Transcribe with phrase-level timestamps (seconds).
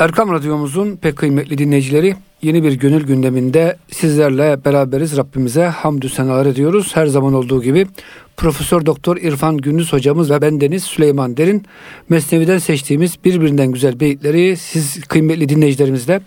[0.00, 5.16] Erkam Radyomuzun pek kıymetli dinleyicileri yeni bir gönül gündeminde sizlerle beraberiz.
[5.16, 6.90] Rabbimize hamdü senalar ediyoruz.
[6.94, 7.86] Her zaman olduğu gibi
[8.36, 11.66] Profesör Doktor İrfan Gündüz hocamız ve bendeniz Süleyman Derin
[12.08, 16.20] Mesnevi'den seçtiğimiz birbirinden güzel beyitleri siz kıymetli dinleyicilerimizle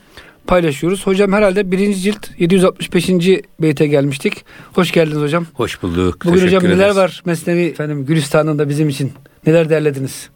[0.48, 1.08] paylaşıyoruz.
[1.08, 3.10] Hocam herhalde birinci cilt 765.
[3.62, 4.46] beyte gelmiştik.
[4.74, 5.46] Hoş geldiniz hocam.
[5.54, 6.26] Hoş bulduk.
[6.26, 9.12] Bugün hocam neler var Mesnevi efendim Gülistan'ında bizim için?
[9.48, 10.30] Neler derlediniz?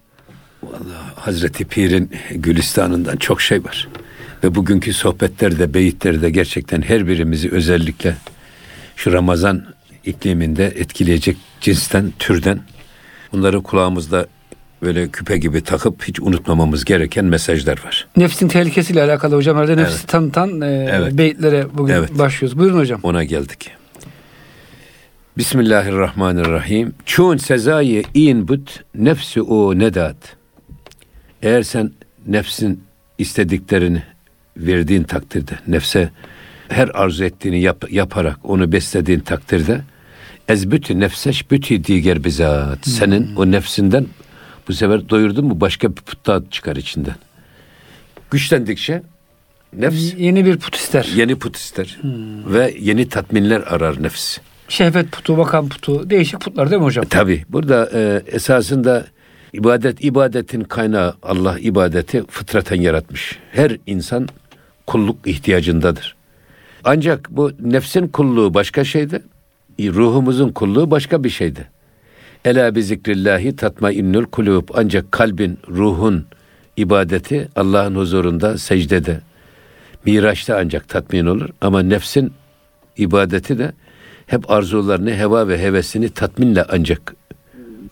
[0.63, 3.87] Vallahi Hazreti Pir'in Gülistan'ından çok şey var.
[4.43, 8.15] Ve bugünkü sohbetlerde, beyitlerde gerçekten her birimizi özellikle
[8.95, 9.65] şu Ramazan
[10.05, 12.59] ikliminde etkileyecek cinsten, türden
[13.31, 14.27] bunları kulağımızda
[14.81, 18.07] böyle küpe gibi takıp hiç unutmamamız gereken mesajlar var.
[18.17, 19.57] Nefsin tehlikesiyle alakalı hocam.
[19.57, 20.07] Herhalde nefsi evet.
[20.07, 21.13] tanıtan e, evet.
[21.13, 22.19] beyitlere bugün evet.
[22.19, 22.59] başlıyoruz.
[22.59, 22.99] Buyurun hocam.
[23.03, 23.71] Ona geldik.
[25.37, 26.93] Bismillahirrahmanirrahim.
[27.05, 30.36] Çun sezayı in but nefsi o nedat.
[31.41, 31.91] Eğer sen
[32.27, 32.83] nefsin
[33.17, 34.03] istediklerini
[34.57, 36.09] verdiğin takdirde, nefse
[36.69, 39.81] her arzu ettiğini yap, yaparak onu beslediğin takdirde
[40.47, 42.85] ez bütü nefseş bütü diğer bizat.
[42.85, 42.93] Hmm.
[42.93, 44.05] Senin o nefsinden
[44.67, 47.15] bu sefer doyurdun mu başka bir put daha çıkar içinden.
[48.31, 49.03] Güçlendikçe
[49.73, 51.09] nefs yeni bir put ister.
[51.15, 51.97] Yeni put ister.
[52.01, 52.53] Hmm.
[52.53, 54.37] Ve yeni tatminler arar nefs.
[54.69, 57.05] Şehvet putu, bakan putu, değişik putlar değil mi hocam?
[57.05, 57.45] E, tabii.
[57.49, 59.05] Burada e, esasında
[59.57, 63.39] ibadet ibadetin kaynağı Allah ibadeti fıtraten yaratmış.
[63.51, 64.27] Her insan
[64.87, 66.15] kulluk ihtiyacındadır.
[66.83, 69.23] Ancak bu nefsin kulluğu başka şeydi.
[69.79, 71.67] Ruhumuzun kulluğu başka bir şeydi.
[72.45, 74.69] Ela bi zikrillahi tatma innul kulub.
[74.73, 76.25] Ancak kalbin, ruhun
[76.77, 79.21] ibadeti Allah'ın huzurunda, secdede,
[80.05, 81.49] miraçta ancak tatmin olur.
[81.61, 82.33] Ama nefsin
[82.97, 83.71] ibadeti de
[84.27, 87.15] hep arzularını, heva ve hevesini tatminle ancak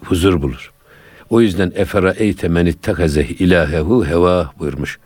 [0.01, 0.74] huzur bulur.
[1.35, 4.99] O yüzden efera eyte men ittakaze ilahehu heva buyurmuş.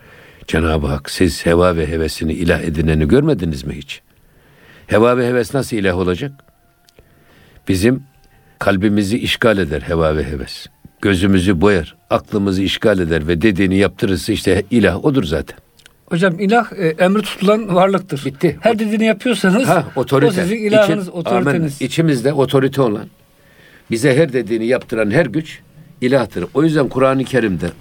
[0.47, 4.01] Cenab-ı Hak siz heva ve hevesini ilah edineni görmediniz mi hiç?
[4.87, 6.31] Heva ve heves nasıl ilah olacak?
[7.67, 8.03] Bizim
[8.59, 10.67] kalbimizi işgal eder heva ve heves.
[11.01, 15.57] Gözümüzü boyar, aklımızı işgal eder ve dediğini yaptırırsa işte ilah odur zaten.
[16.05, 18.25] Hocam ilah e, emri tutulan varlıktır.
[18.25, 18.57] Bitti.
[18.61, 20.27] Her dediğini yapıyorsanız ha, otorite.
[20.27, 21.77] o sizin ilahınız, İçin, otoriteniz.
[21.77, 21.87] Amen.
[21.87, 23.07] İçimizde otorite olan,
[23.91, 25.61] bize her dediğini yaptıran her güç
[26.01, 26.45] ilahtır.
[26.53, 27.71] O yüzden Kur'an-ı Kerim'de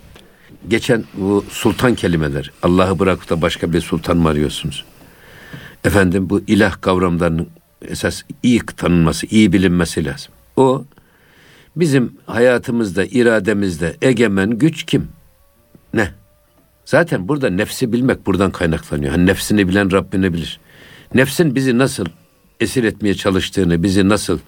[0.68, 4.84] geçen bu sultan kelimeler, Allah'ı bırakıp da başka bir sultan mı arıyorsunuz?
[5.84, 7.48] Efendim bu ilah kavramlarının
[7.82, 10.32] esas iyi tanınması, iyi bilinmesi lazım.
[10.56, 10.84] O
[11.76, 15.08] bizim hayatımızda, irademizde egemen güç kim?
[15.94, 16.10] Ne?
[16.84, 19.12] Zaten burada nefsi bilmek buradan kaynaklanıyor.
[19.12, 20.60] Hani nefsini bilen Rabbini bilir.
[21.14, 22.06] Nefsin bizi nasıl
[22.60, 24.38] esir etmeye çalıştığını, bizi nasıl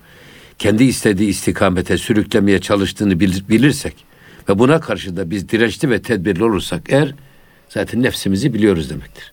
[0.60, 3.94] kendi istediği istikamete sürüklemeye çalıştığını bilirsek
[4.48, 7.14] ve buna karşı da biz dirençli ve tedbirli olursak eğer
[7.68, 9.32] zaten nefsimizi biliyoruz demektir.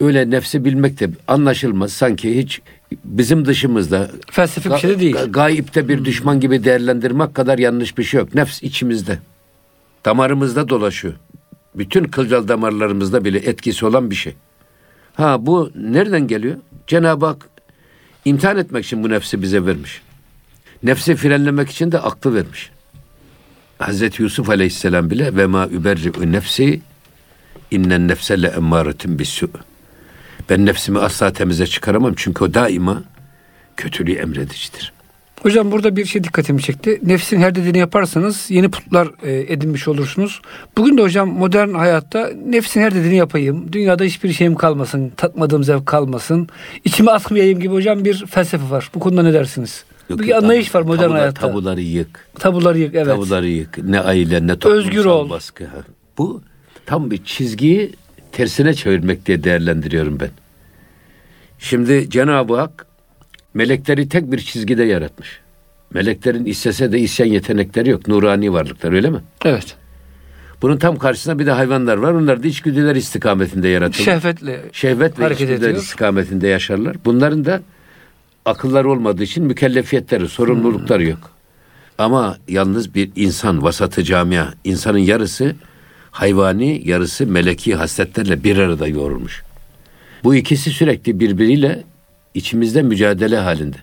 [0.00, 2.60] Öyle nefsi bilmek de anlaşılmaz sanki hiç
[3.04, 5.16] bizim dışımızda felsefi bir şey de değil.
[5.28, 8.34] Gayipte bir düşman gibi değerlendirmek kadar yanlış bir şey yok.
[8.34, 9.18] Nefs içimizde.
[10.04, 11.14] Damarımızda dolaşıyor.
[11.74, 14.34] Bütün kılcal damarlarımızda bile etkisi olan bir şey.
[15.14, 16.56] Ha bu nereden geliyor?
[16.86, 17.48] Cenab-ı Hak
[18.24, 20.02] imtihan etmek için bu nefsi bize vermiş.
[20.82, 22.70] Nefsi frenlemek için de aklı vermiş.
[23.78, 26.80] Hazreti Yusuf Aleyhisselam bile ve ma überri'u nefsi
[27.70, 29.50] innen nefse le emmâretin bissu.
[30.50, 33.02] Ben nefsimi asla temize çıkaramam çünkü o daima
[33.76, 34.92] kötülüğü emredicidir.
[35.42, 37.00] Hocam burada bir şey dikkatimi çekti.
[37.02, 40.40] Nefsin her dediğini yaparsanız yeni putlar e, edinmiş olursunuz.
[40.76, 43.72] Bugün de hocam modern hayatta nefsin her dediğini yapayım.
[43.72, 45.12] Dünyada hiçbir şeyim kalmasın.
[45.16, 46.48] Tatmadığım zevk kalmasın.
[46.84, 48.90] İçime atmayayım gibi hocam bir felsefe var.
[48.94, 49.84] Bu konuda ne dersiniz?
[50.10, 51.40] Yok, bir anlayış var modern tabular, hayatta.
[51.48, 52.26] Tabuları yık.
[52.38, 53.06] Tabuları yık evet.
[53.06, 53.78] Tabuları yık.
[53.84, 55.30] Ne aile ne toplumsal Özgür ol.
[55.30, 55.66] baskı.
[56.18, 56.42] Bu
[56.86, 57.92] tam bir çizgiyi
[58.32, 60.30] tersine çevirmek diye değerlendiriyorum ben.
[61.58, 62.86] Şimdi Cenab-ı Hak
[63.54, 65.40] melekleri tek bir çizgide yaratmış.
[65.94, 68.08] Meleklerin istese de isyan yetenekleri yok.
[68.08, 69.18] Nurani varlıklar öyle mi?
[69.44, 69.76] Evet.
[70.62, 72.12] Bunun tam karşısında bir de hayvanlar var.
[72.12, 74.04] Onlar da içgüdüler istikametinde yaratılmış.
[74.04, 75.76] Şehvetle, Şehvet ve içgüdüler ediyor.
[75.76, 76.96] istikametinde yaşarlar.
[77.04, 77.60] Bunların da
[78.44, 81.10] akıllar olmadığı için mükellefiyetleri, sorumlulukları hmm.
[81.10, 81.30] yok.
[81.98, 85.54] Ama yalnız bir insan, vasatı camia, insanın yarısı
[86.10, 89.42] hayvani, yarısı meleki hasletlerle bir arada yoğrulmuş.
[90.24, 91.82] Bu ikisi sürekli birbiriyle
[92.34, 93.76] içimizde mücadele halinde.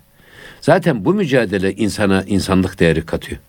[0.62, 3.39] Zaten bu mücadele insana insanlık değeri katıyor.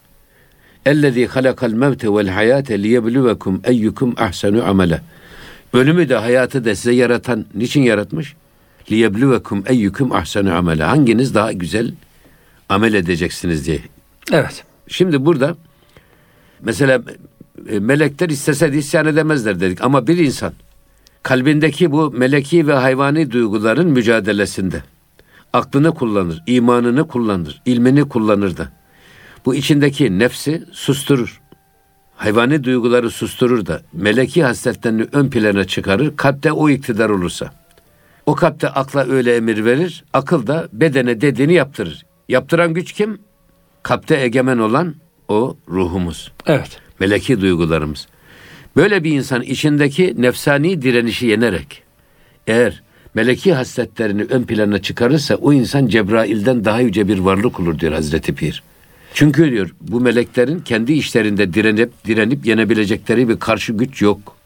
[0.87, 5.00] Ellezî halakal mevte vel hayâte liyebluvekum eyyukum ahsenu amele.
[5.72, 8.34] Ölümü de hayatı da size yaratan niçin yaratmış?
[8.90, 10.85] Liyebluvekum eyyukum ahsenu amele.
[10.85, 11.93] Hanginiz daha güzel
[12.69, 13.81] amel edeceksiniz diye.
[14.32, 14.64] Evet.
[14.88, 15.56] Şimdi burada
[16.61, 17.02] mesela
[17.69, 19.85] e, melekler istese de isyan edemezler dedik.
[19.85, 20.52] Ama bir insan
[21.23, 24.82] kalbindeki bu meleki ve hayvani duyguların mücadelesinde
[25.52, 28.69] aklını kullanır, imanını kullanır, ilmini kullanır da
[29.46, 31.41] bu içindeki nefsi susturur.
[32.17, 36.17] Hayvani duyguları susturur da meleki hasletlerini ön plana çıkarır.
[36.17, 37.52] Kalpte o iktidar olursa.
[38.28, 40.04] O kalpte akla öyle emir verir.
[40.12, 42.06] Akıl da bedene dediğini yaptırır.
[42.28, 43.19] Yaptıran güç kim?
[43.82, 44.94] Kalpte egemen olan
[45.28, 46.32] o ruhumuz.
[46.46, 46.80] Evet.
[47.00, 48.06] Meleki duygularımız.
[48.76, 51.82] Böyle bir insan içindeki nefsani direnişi yenerek
[52.46, 52.82] eğer
[53.14, 58.34] meleki hasletlerini ön plana çıkarırsa o insan Cebrail'den daha yüce bir varlık olur diyor Hazreti
[58.34, 58.62] Pir.
[59.14, 64.36] Çünkü diyor bu meleklerin kendi işlerinde direnip direnip yenebilecekleri bir karşı güç yok.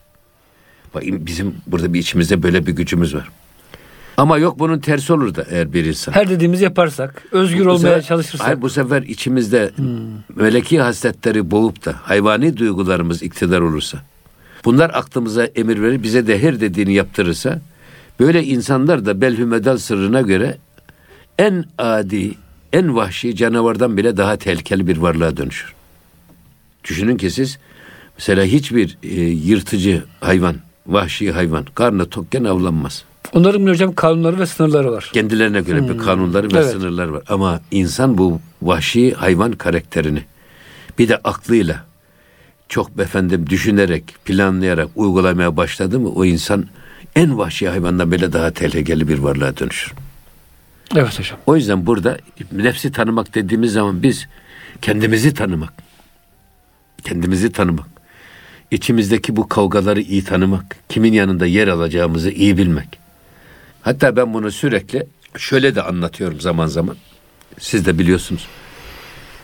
[0.93, 3.29] Bak bizim burada bir içimizde böyle bir gücümüz var.
[4.17, 6.11] Ama yok bunun tersi olur da eğer bir insan.
[6.11, 8.47] Her dediğimizi yaparsak, özgür Bu olmaya sefer- çalışırsak.
[8.47, 9.71] Hayır bu sefer içimizde
[10.35, 13.97] meleki hasletleri boğup da hayvani duygularımız iktidar olursa.
[14.65, 17.61] Bunlar aklımıza emir verir, bize de her dediğini yaptırırsa
[18.19, 20.57] böyle insanlar da belhümedal sırrına göre
[21.39, 22.31] en adi,
[22.73, 25.73] en vahşi canavardan bile daha tehlikeli bir varlığa dönüşür.
[26.83, 27.59] Düşünün ki siz
[28.17, 30.55] mesela hiçbir e, yırtıcı hayvan,
[30.87, 33.03] vahşi hayvan karnı tokken avlanmaz.
[33.33, 35.09] Onların hocam kanunları ve sınırları var.
[35.13, 36.71] Kendilerine göre bir kanunları ve Evet.
[36.71, 37.23] sınırları var.
[37.29, 40.23] Ama insan bu vahşi hayvan karakterini
[40.99, 41.85] bir de aklıyla
[42.69, 46.65] çok efendim düşünerek, planlayarak uygulamaya başladı mı o insan
[47.15, 49.93] en vahşi hayvandan bile daha tehlikeli bir varlığa dönüşür.
[50.95, 51.37] Evet hocam.
[51.45, 52.17] O yüzden burada
[52.51, 54.27] nefsi tanımak dediğimiz zaman biz
[54.81, 55.73] kendimizi tanımak,
[57.03, 57.87] kendimizi tanımak,
[58.71, 63.02] içimizdeki bu kavgaları iyi tanımak, kimin yanında yer alacağımızı iyi bilmek.
[63.83, 65.07] Hatta ben bunu sürekli
[65.37, 66.97] şöyle de anlatıyorum zaman zaman.
[67.59, 68.47] Siz de biliyorsunuz.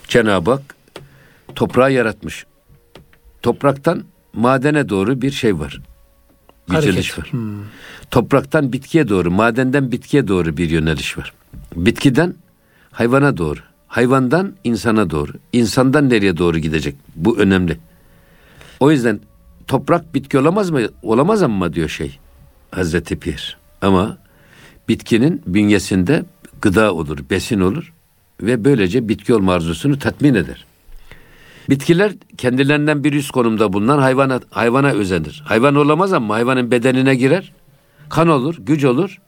[0.07, 0.75] Cenab-ı Hak
[1.55, 2.45] toprağı yaratmış.
[3.41, 4.03] Topraktan
[4.33, 5.81] madene doğru bir şey var.
[6.71, 7.33] Yüceliş Hareket.
[7.33, 7.59] Hmm.
[7.59, 7.65] var.
[8.11, 11.33] Topraktan bitkiye doğru, madenden bitkiye doğru bir yöneliş var.
[11.75, 12.35] Bitkiden
[12.91, 16.95] hayvana doğru, hayvandan insana doğru, insandan nereye doğru gidecek?
[17.15, 17.77] Bu önemli.
[18.79, 19.19] O yüzden
[19.67, 20.81] toprak bitki olamaz mı?
[21.01, 22.19] Olamaz ama diyor şey
[22.71, 23.57] Hazreti Pir.
[23.81, 24.17] Ama
[24.89, 26.25] bitkinin bünyesinde
[26.61, 27.93] gıda olur, besin olur
[28.41, 30.65] ve böylece bitki olma arzusunu tatmin eder.
[31.69, 35.43] Bitkiler kendilerinden bir üst konumda bulunan hayvana, hayvana özenir.
[35.45, 37.53] Hayvan olamaz ama hayvanın bedenine girer.
[38.09, 39.21] Kan olur, güç olur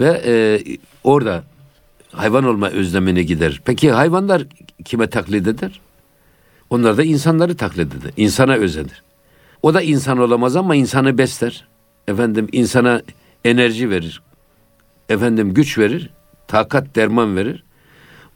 [0.00, 0.62] ve e,
[1.04, 1.44] orada
[2.12, 3.62] hayvan olma özlemini giderir.
[3.64, 4.42] Peki hayvanlar
[4.84, 5.80] kime taklit eder?
[6.70, 8.12] Onlar da insanları taklit eder.
[8.16, 9.02] İnsana özenir.
[9.62, 11.68] O da insan olamaz ama insanı besler.
[12.08, 13.02] Efendim insana
[13.44, 14.22] enerji verir.
[15.08, 16.10] Efendim güç verir.
[16.48, 17.64] Takat derman verir.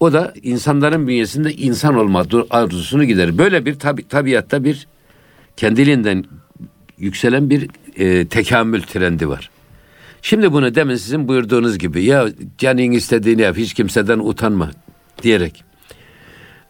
[0.00, 3.38] O da insanların bünyesinde insan olma arzusunu giderir.
[3.38, 4.86] Böyle bir tabi, tabiatta bir
[5.56, 6.24] kendiliğinden
[6.98, 9.50] yükselen bir e, tekamül trendi var.
[10.22, 12.28] Şimdi bunu demin sizin buyurduğunuz gibi ya
[12.58, 14.70] canın istediğini yap hiç kimseden utanma
[15.22, 15.64] diyerek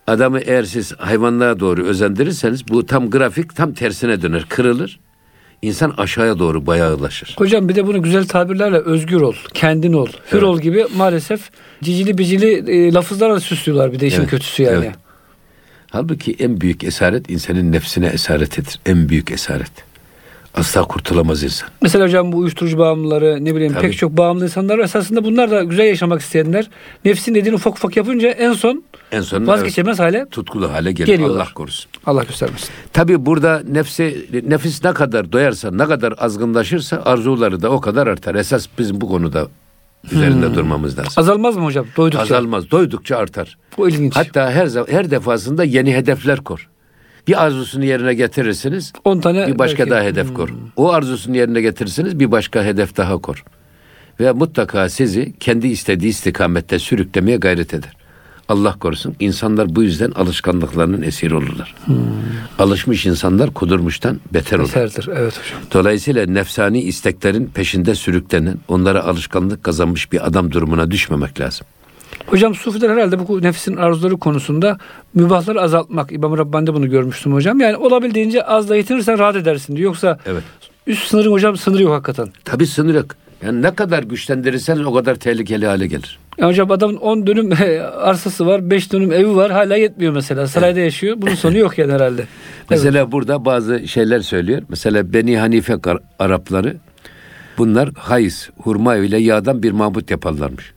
[0.06, 5.00] adamı eğer siz hayvanlığa doğru özendirirseniz bu tam grafik tam tersine döner kırılır.
[5.62, 7.34] İnsan aşağıya doğru bayağılaşır.
[7.38, 10.42] Hocam bir de bunu güzel tabirlerle özgür ol, kendin ol, hür Evet.
[10.42, 11.50] ol gibi maalesef
[11.82, 14.84] cicili bicili e, lafızlarla süslüyorlar bir de işin Evet, kötüsü yani.
[14.84, 14.94] evet.
[15.90, 18.80] Halbuki en büyük esaret insanın nefsine esaretidir.
[18.86, 19.70] En büyük esaret.
[20.54, 21.68] Asla kurtulamaz insan.
[21.82, 23.82] Mesela hocam bu uyuşturucu bağımlıları ne bileyim Tabii.
[23.82, 26.70] pek çok bağımlı insanlar esasında bunlar da güzel yaşamak isteyenler.
[27.04, 31.06] Nefsin dediğini ufak ufak yapınca en son En son vazgeçemez hale evet, tutkulu hale gelir.
[31.06, 31.40] Geliyorlar.
[31.40, 31.90] Allah korusun.
[32.06, 32.68] Allah göstermesin.
[32.92, 38.34] Tabi burada nefsi nefis ne kadar doyarsa, ne kadar azgınlaşırsa arzuları da o kadar artar.
[38.34, 39.48] Esas bizim bu konuda
[40.12, 41.12] üzerinde durmamız lazım.
[41.16, 42.22] Azalmaz mı hocam doydukça?
[42.22, 43.58] Azalmaz, doydukça artar.
[43.78, 44.16] Bu ilginç.
[44.16, 46.68] Hatta her her defasında yeni hedefler kor.
[47.28, 50.48] Bir arzusunu yerine getirirsiniz, 10 tane bir başka belki- daha hedef kor.
[50.76, 53.44] O arzusunu yerine getirirsiniz, bir başka hedef daha kor.
[54.20, 57.92] Ve mutlaka sizi kendi istediği istikamette sürüklemeye gayret eder.
[58.48, 59.14] Allah korusun.
[59.20, 61.74] İnsanlar bu yüzden alışkanlıklarının esiri olurlar.
[62.58, 64.68] Alışmış insanlar kudurmuştan beter olur.
[64.68, 65.08] Eserdir.
[65.16, 65.60] Evet hocam.
[65.72, 71.66] Dolayısıyla nefsani isteklerin peşinde sürüklenen, onlara alışkanlık kazanmış bir adam durumuna düşmemek lazım.
[72.26, 74.78] Hocam sufiler herhalde bu nefsin arzuları konusunda
[75.14, 76.12] mübahları azaltmak.
[76.12, 77.60] İmam Rabbani'de bunu görmüştüm hocam.
[77.60, 79.84] Yani olabildiğince az da yetinirsen rahat edersin diyor.
[79.90, 80.42] Yoksa Evet.
[80.86, 82.28] üst sınırın hocam sınırı yok hakikaten.
[82.44, 83.06] Tabii sınır yok.
[83.42, 86.18] Yani ne kadar güçlendirirseniz o kadar tehlikeli hale gelir.
[86.38, 87.50] Yani hocam adamın 10 dönüm
[88.02, 89.50] arsası var, 5 dönüm evi var.
[89.50, 90.46] Hala yetmiyor mesela.
[90.46, 91.16] Sarayda yaşıyor.
[91.18, 92.24] Bunun sonu yok yani herhalde.
[92.70, 94.62] Mesela burada bazı şeyler söylüyor.
[94.68, 96.76] Mesela Beni Hanife Ar- Arapları
[97.58, 100.72] bunlar hayız, hurma ile yağdan bir mabut yaparlarmış.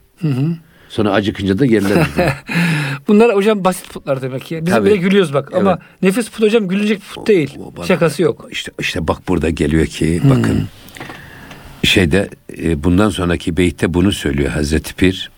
[0.92, 2.06] Sonra acıkınca da yerler.
[3.08, 4.60] Bunlar hocam basit putlar demek ki.
[4.66, 4.86] Biz Tabii.
[4.86, 6.02] bile gülüyoruz bak ama Evet.
[6.02, 7.56] nefis put hocam gülünecek put değil.
[7.60, 8.46] O- bana- Şakası yok.
[8.50, 10.68] İşte işte bak burada geliyor ki bakın
[11.84, 15.30] şeyde e, bundan sonraki beytte bunu söylüyor Hazreti Pir.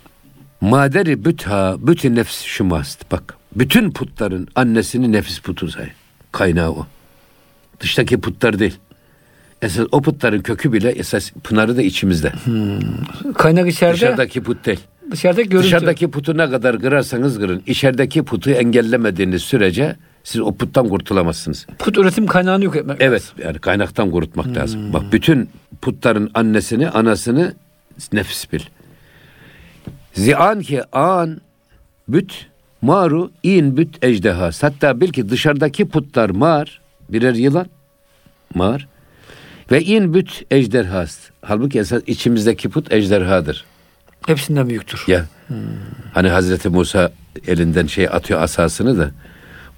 [0.60, 3.12] Maderi bütha bütün nefs şumast.
[3.12, 5.88] Bak bütün putların annesini nefis putu say.
[6.32, 6.86] Kaynağı o.
[7.80, 8.74] Dıştaki putlar değil.
[9.62, 12.32] Esas o putların kökü bile esas pınarı da içimizde.
[13.34, 14.80] Kaynak içeride Dışarıdaki put değil.
[15.10, 15.66] Dışarıdaki görüntü.
[15.66, 17.62] Dışarıdaki putu ne kadar kırarsanız kırın.
[17.66, 21.66] içerideki putu engellemediğiniz sürece siz o puttan kurtulamazsınız.
[21.78, 22.96] Put üretim kaynağını yok etmek.
[23.00, 24.92] Evet yani kaynaktan kurutmak lazım.
[24.92, 25.48] Bak bütün
[25.82, 27.54] putların annesini anasını
[28.12, 28.60] nefis bil.
[30.12, 31.40] Zian ki an
[32.08, 32.46] büt
[32.82, 34.50] maru in büt ejdeha.
[34.60, 37.66] Hatta bil ki dışarıdaki putlar mar birer yılan
[38.54, 38.88] mar
[39.70, 41.18] ve in büt ejderhas.
[41.42, 43.64] Halbuki esas içimizdeki put ejderhadır.
[44.26, 45.04] Hepsinden büyüktür.
[45.06, 45.26] Ya
[46.12, 47.12] hani Hazreti Musa
[47.46, 49.10] elinden şey atıyor asasını da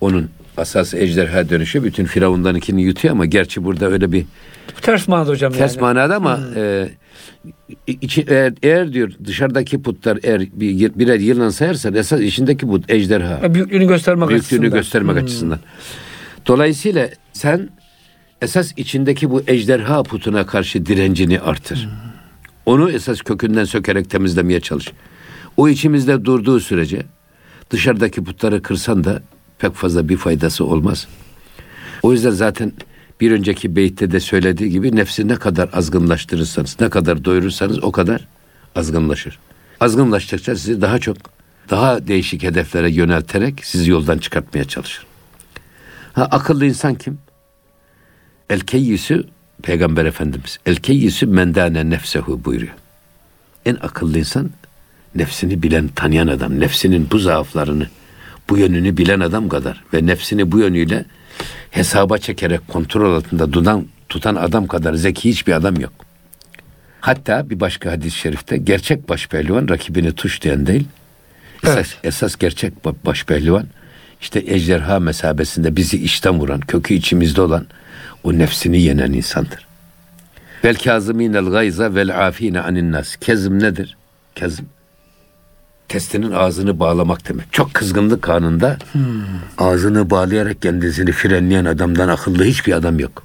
[0.00, 4.25] onun asası ejderha dönüşü bütün firavundankini yutuyor ama gerçi burada öyle bir
[4.83, 5.81] ters manada hocam ters yani.
[5.81, 6.88] manada ama e,
[7.87, 13.41] içi, eğer, eğer diyor dışarıdaki putlar eğer bir, birer yılan sayarsan esas içindeki put ejderha.
[13.43, 14.71] Ya Büyüklüğünü göstermek Büyüklüğünü açısından.
[14.81, 15.59] göstermek açısından.
[16.47, 17.69] Dolayısıyla sen
[18.43, 21.88] esas içindeki bu ejderha putuna karşı direncini artır.
[22.66, 24.92] Onu esas kökünden sökerek temizlemeye çalış.
[25.56, 27.02] O içimizde durduğu sürece
[27.70, 29.23] dışarıdaki putları kırsan da
[29.58, 31.08] pek fazla bir faydası olmaz.
[32.02, 32.73] O yüzden zaten
[33.20, 38.28] bir önceki beytte de söylediği gibi nefsi ne kadar azgınlaştırırsanız, ne kadar doyurursanız o kadar
[38.75, 39.38] azgınlaşır.
[39.80, 41.16] Azgınlaştıkça sizi daha çok,
[41.70, 45.06] daha değişik hedeflere yönelterek sizi yoldan çıkartmaya çalışır.
[46.12, 47.18] Ha, akıllı insan kim?
[48.50, 49.25] El keyyüsü
[49.62, 50.58] Peygamber Efendimiz.
[50.66, 52.75] El keyyüsü mendane nefsehu buyuruyor.
[53.66, 54.50] En akıllı insan
[55.14, 56.60] nefsini bilen, tanıyan adam.
[56.60, 57.86] Nefsinin bu zaaflarını,
[58.50, 61.04] bu yönünü bilen adam kadar ve nefsini bu yönüyle
[61.70, 65.92] hesaba çekerek kontrol altında tutan, tutan adam kadar zeki hiçbir adam yok.
[67.00, 70.84] Hatta bir başka hadis-i şerifte gerçek başpehlivan rakibini tuşlayan değil,
[71.62, 71.98] esas, Evet.
[72.04, 73.66] esas gerçek ba- başpehlivan
[74.20, 77.66] işte ejderha mesabesinde bizi içten vuran, kökü içimizde olan
[78.26, 79.66] o nefsini yenen insandır.
[80.64, 83.16] Vel kazimînel gayza vel afîne anin nas.
[83.16, 83.97] Kezim nedir?
[84.35, 84.66] Kezim
[85.88, 87.52] testinin ağzını bağlamak demek.
[87.52, 88.76] Çok kızgınlık anında
[89.59, 93.23] ağzını bağlayarak kendisini frenleyen adamdan akıllı hiçbir adam yok.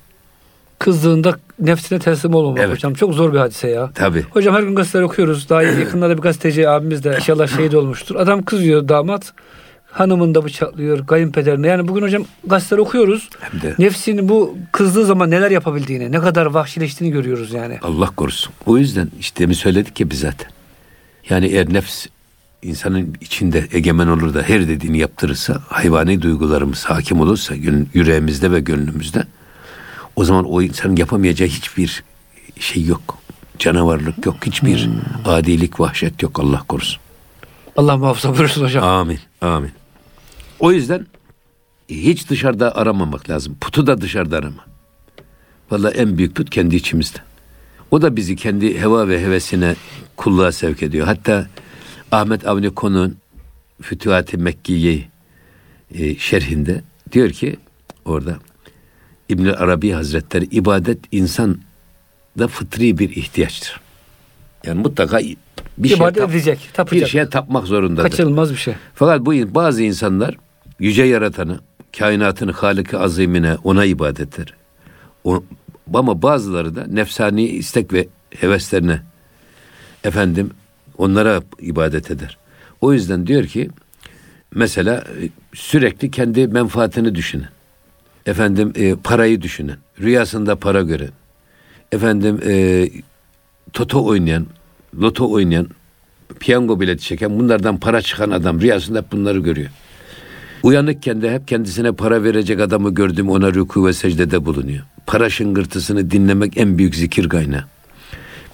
[0.79, 2.71] Kızdığında nefsine teslim olmamak Evet.
[2.71, 2.93] hocam.
[2.93, 3.91] Çok zor bir hadise ya.
[3.95, 4.25] Tabii.
[4.29, 5.49] Hocam her gün gazeteler okuyoruz.
[5.49, 8.15] Daha yakınlarda bir gazeteci abimiz de inşallah şehit olmuştur.
[8.15, 9.33] Adam kızıyor damat.
[9.91, 11.07] Hanımını da bıçaklıyor.
[11.07, 11.67] Kayınpederine.
[11.67, 13.29] Yani bugün hocam gazeteler okuyoruz.
[13.39, 17.79] Hem de Nefsini bu kızdığı zaman neler yapabildiğini, ne kadar vahşileştiğini görüyoruz yani.
[17.81, 18.53] Allah korusun.
[18.65, 20.49] O yüzden işte mi söyledik ya biz zaten.
[21.29, 22.05] Yani eğer nefs
[22.61, 28.59] insanın içinde egemen olur da her dediğini yaptırırsa, hayvani duygularımız hakim olursa gönül- yüreğimizde ve
[28.59, 29.23] gönlümüzde
[30.15, 32.03] o zaman o insanın yapamayacağı hiçbir
[32.59, 33.17] şey yok.
[33.59, 34.35] Canavarlık yok.
[34.45, 34.89] Hiçbir
[35.25, 36.39] adilik, vahşet yok.
[36.39, 37.01] Allah korusun.
[37.77, 38.83] Allah muhafaza buyursun hocam.
[38.83, 39.19] Amin.
[39.41, 39.71] Amin.
[40.61, 41.05] O yüzden
[41.89, 43.57] hiç dışarıda aramamak lazım.
[43.61, 44.65] Putu da dışarıda arama.
[45.71, 47.17] Vallahi en büyük put kendi içimizde.
[47.91, 49.75] O da bizi kendi heva ve hevesine
[50.17, 51.05] kulluğa sevk ediyor.
[51.07, 51.47] Hatta
[52.11, 53.17] Ahmet Avni Konu'nun
[53.81, 55.03] Fütühat-ı Mekkiye
[55.95, 57.57] e, şerhinde diyor ki
[58.05, 58.37] orada
[59.29, 61.57] İbn Arabi Hazretleri ibadet insan
[62.39, 63.79] da fıtri bir ihtiyaçtır.
[64.65, 65.19] Yani mutlaka
[65.77, 67.09] bir şeye, İbadet tap- edecek, bir tapacak.
[67.09, 68.09] şeye tapmak zorundadır.
[68.09, 68.73] Kaçınılmaz bir şey.
[68.95, 70.37] Fakat bu bazı insanlar
[70.81, 71.59] yüce yaratanı,
[71.97, 74.53] kainatın Halık-ı Azimine ona ibadetler.
[75.23, 75.43] O,
[75.93, 78.07] ama bazıları da nefsani istek ve
[78.39, 79.01] heveslerine
[80.03, 80.49] efendim
[80.97, 82.37] onlara ibadet eder.
[82.81, 83.69] O yüzden diyor ki
[84.55, 87.49] mesela e, sürekli kendi menfaatini düşünen,
[88.25, 91.11] efendim e, parayı düşünen, rüyasında para gören,
[91.91, 92.89] efendim e,
[93.73, 94.47] toto oynayan,
[95.01, 95.67] loto oynayan,
[96.39, 99.69] piyango bileti çeken, bunlardan para çıkan adam rüyasında bunları görüyor.
[100.63, 104.83] Uyanıkken de hep kendisine para verecek adamı gördüm ona rükû ve secdede bulunuyor.
[105.07, 107.63] Para şıngırtısını dinlemek en büyük zikir kaynağı.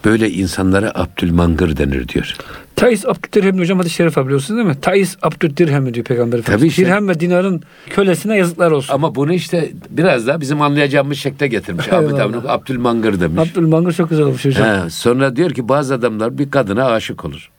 [0.05, 2.35] Böyle insanlara Abdülmangır denir diyor.
[2.75, 4.81] Tais Abdüldirhem hocam hadis-i şerif biliyorsunuz değil mi?
[4.81, 6.59] Tais Abdüldirhem diyor Peygamber Efendimiz.
[6.61, 6.85] Tabii işte.
[6.85, 8.93] Dirhem ve dinarın kölesine yazıklar olsun.
[8.93, 11.93] Ama bunu işte biraz daha bizim anlayacağımız şekle getirmiş.
[11.93, 12.13] Ahmet.
[12.13, 13.51] Avni Abdülmangır demiş.
[13.51, 14.85] Abdülmangır çok güzel olmuş hocam.
[14.85, 17.49] He, sonra diyor ki bazı adamlar bir kadına aşık olur.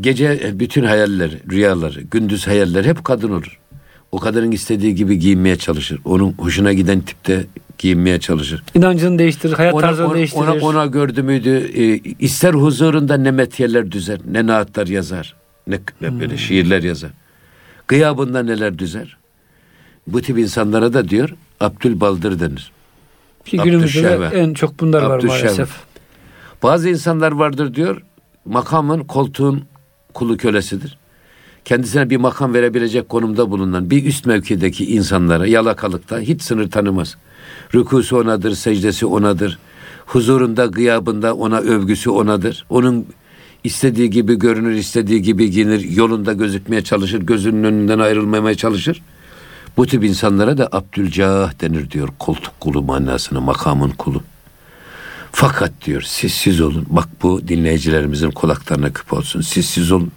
[0.00, 3.58] Gece bütün hayaller, rüyaları, gündüz hayaller hep kadın olur.
[4.12, 5.98] O kadının istediği gibi giyinmeye çalışır.
[6.04, 7.46] Onun hoşuna giden tipte
[7.78, 8.62] giyinmeye çalışır.
[8.74, 10.42] İnancını değiştirir, hayat Ona, tarzını ona, değiştirir.
[10.42, 15.34] ona, ona gördü müydü e, ister huzurunda ne metiyeler düzer ne naatlar yazar.
[15.66, 17.10] Ne, ne böyle şiirler yazar.
[17.88, 19.16] Gıyabında neler düzer.
[20.06, 22.72] Bu tip insanlara da diyor Abdülbaldır denir.
[23.44, 25.42] Ki günümüzde de en çok bunlar var Abdüşşehve.
[25.42, 25.70] maalesef.
[26.62, 28.02] Bazı insanlar vardır diyor,
[28.44, 29.64] makamın koltuğun
[30.16, 30.98] kulu kölesidir.
[31.64, 37.16] Kendisine bir makam verebilecek konumda bulunan bir üst mevkideki insanlara yalakalıkta hiç sınır tanımaz.
[37.74, 39.58] Rükusu onadır, secdesi onadır.
[40.06, 42.66] Huzurunda, gıyabında ona övgüsü onadır.
[42.70, 43.06] Onun
[43.64, 49.02] istediği gibi görünür, istediği gibi giyinir, yolunda gözükmeye çalışır, gözünün önünden ayrılmamaya çalışır.
[49.76, 52.08] Bu tip insanlara da Abdülcah denir diyor.
[52.18, 54.22] Koltuk kulu manasını, makamın kulu.
[55.38, 56.86] Fakat diyor siz siz olun.
[56.88, 59.40] Bak bu dinleyicilerimizin kulaklarına küp olsun.
[59.40, 60.12] Siz siz olun.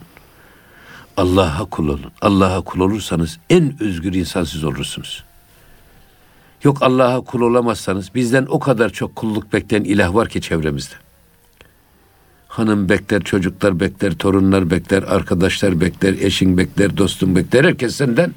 [1.17, 2.11] Allah'a kul olun.
[2.21, 5.23] Allah'a kul olursanız en özgür insan siz olursunuz.
[6.63, 10.95] Yok Allah'a kul olamazsanız bizden o kadar çok kulluk bekleyen ilah var ki çevremizde.
[12.47, 17.65] Hanım bekler, çocuklar bekler, torunlar bekler, arkadaşlar bekler, eşin bekler, dostun bekler.
[17.65, 18.33] Herkes senden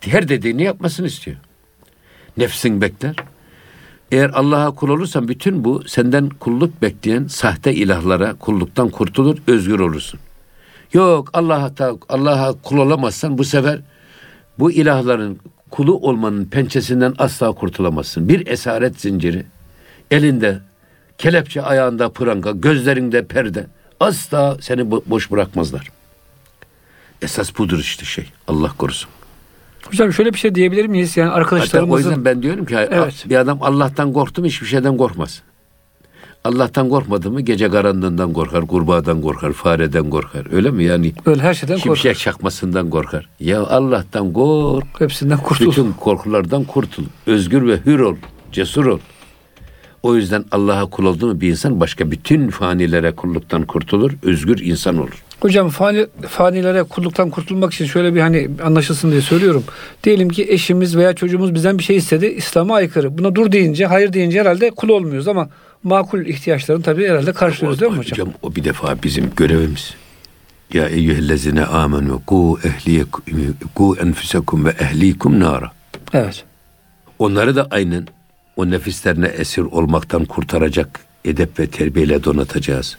[0.00, 1.36] her dediğini yapmasını istiyor.
[2.36, 3.16] Nefsin bekler.
[4.12, 10.20] Eğer Allah'a kul olursan bütün bu senden kulluk bekleyen sahte ilahlara kulluktan kurtulur, özgür olursun.
[10.92, 11.70] Yok Allah'a
[12.08, 13.80] Allah'a kul olamazsan bu sefer
[14.58, 15.38] bu ilahların
[15.70, 18.28] kulu olmanın pençesinden asla kurtulamazsın.
[18.28, 19.46] Bir esaret zinciri,
[20.10, 20.60] elinde
[21.18, 23.66] kelepçe, ayağında pranga, gözlerinde perde
[24.00, 25.88] asla seni bo- boş bırakmazlar.
[27.22, 28.26] Esas budur işte şey.
[28.48, 29.10] Allah korusun.
[29.90, 31.16] Hocam şöyle bir şey diyebilir miyiz?
[31.16, 33.24] Yani Hatta o arkadaşlarımızın yüzden ben diyorum ki Evet.
[33.28, 35.42] bir adam Allah'tan korktu mu hiçbir şeyden korkmaz.
[36.44, 40.46] Allah'tan korkmadı mı gece karanlığından korkar, kurbağadan korkar, fareden korkar.
[40.52, 41.12] Öyle mi yani?
[41.26, 41.96] öyle her şeyden korkar.
[41.96, 43.28] Şimşek çakmasından korkar.
[43.40, 44.86] Ya Allah'tan kork.
[44.98, 45.66] Hepsinden kurtul.
[45.66, 47.04] Bütün korkulardan kurtul.
[47.26, 48.16] Özgür ve hür ol.
[48.52, 48.98] Cesur ol.
[50.02, 54.12] O yüzden Allah'a kul oldu mu bir insan başka bütün fanilere kulluktan kurtulur.
[54.22, 55.23] Özgür insan olur.
[55.44, 59.64] Hocam fani, fanilere kulluktan kurtulmak için şöyle bir hani anlaşılsın diye söylüyorum.
[60.04, 62.26] Diyelim ki eşimiz veya çocuğumuz bizden bir şey istedi.
[62.26, 63.18] İslam'a aykırı.
[63.18, 65.48] Buna dur deyince, hayır deyince herhalde kul olmuyoruz ama
[65.82, 68.12] makul ihtiyaçlarını tabii herhalde karşılıyoruz değil mi hocam?
[68.12, 69.94] Hocam o bir defa bizim görevimiz.
[70.72, 73.24] Ya eyyühellezine amenu ku ehliyekum
[73.74, 75.72] ku enfusekum ve ehlikum nara.
[76.12, 76.44] Evet.
[77.18, 78.06] Onları da aynen
[78.56, 82.96] o nefislerine esir olmaktan kurtaracak edep ve terbiyeyle donatacağız.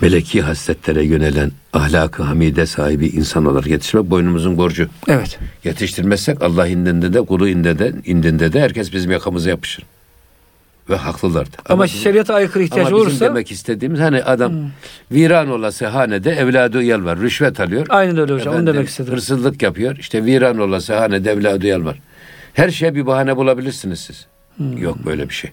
[0.00, 4.88] Meleki hasletlere yönelen ahlakı hamide sahibi insan olarak yetişmek boynumuzun borcu.
[5.08, 5.38] Evet.
[5.64, 9.84] Yetiştirmezsek Allah indinde de kulu indinde de, indinde de herkes bizim yakamıza yapışır.
[10.90, 11.56] Ve haklılar da.
[11.68, 13.34] Ama, bizim- şeriata aykırı ihtiyaç ama bizim olursa Hmm.
[13.34, 14.52] demek istediğimiz hani adam
[15.12, 17.18] viran olası hanede evladı uyal var.
[17.20, 17.86] Rüşvet alıyor.
[17.88, 18.46] aynen öyle hocam.
[18.48, 19.12] Onu Efendim, demek istedim.
[19.12, 19.96] Hırsızlık yapıyor.
[19.96, 21.98] İşte viran olası hanede evladı uyal var.
[22.54, 24.26] Her şeye bir bahane bulabilirsiniz siz.
[24.56, 24.76] Hmm.
[24.78, 25.50] Yok böyle bir şey.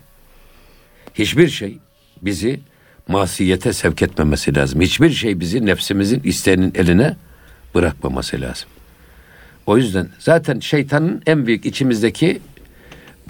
[1.13, 1.77] Hiçbir şey
[2.21, 2.59] bizi
[3.07, 4.81] masiyete sevk etmemesi lazım.
[4.81, 7.15] Hiçbir şey bizi nefsimizin isteğinin eline
[7.75, 8.67] bırakmaması lazım.
[9.65, 12.41] O yüzden zaten şeytanın en büyük içimizdeki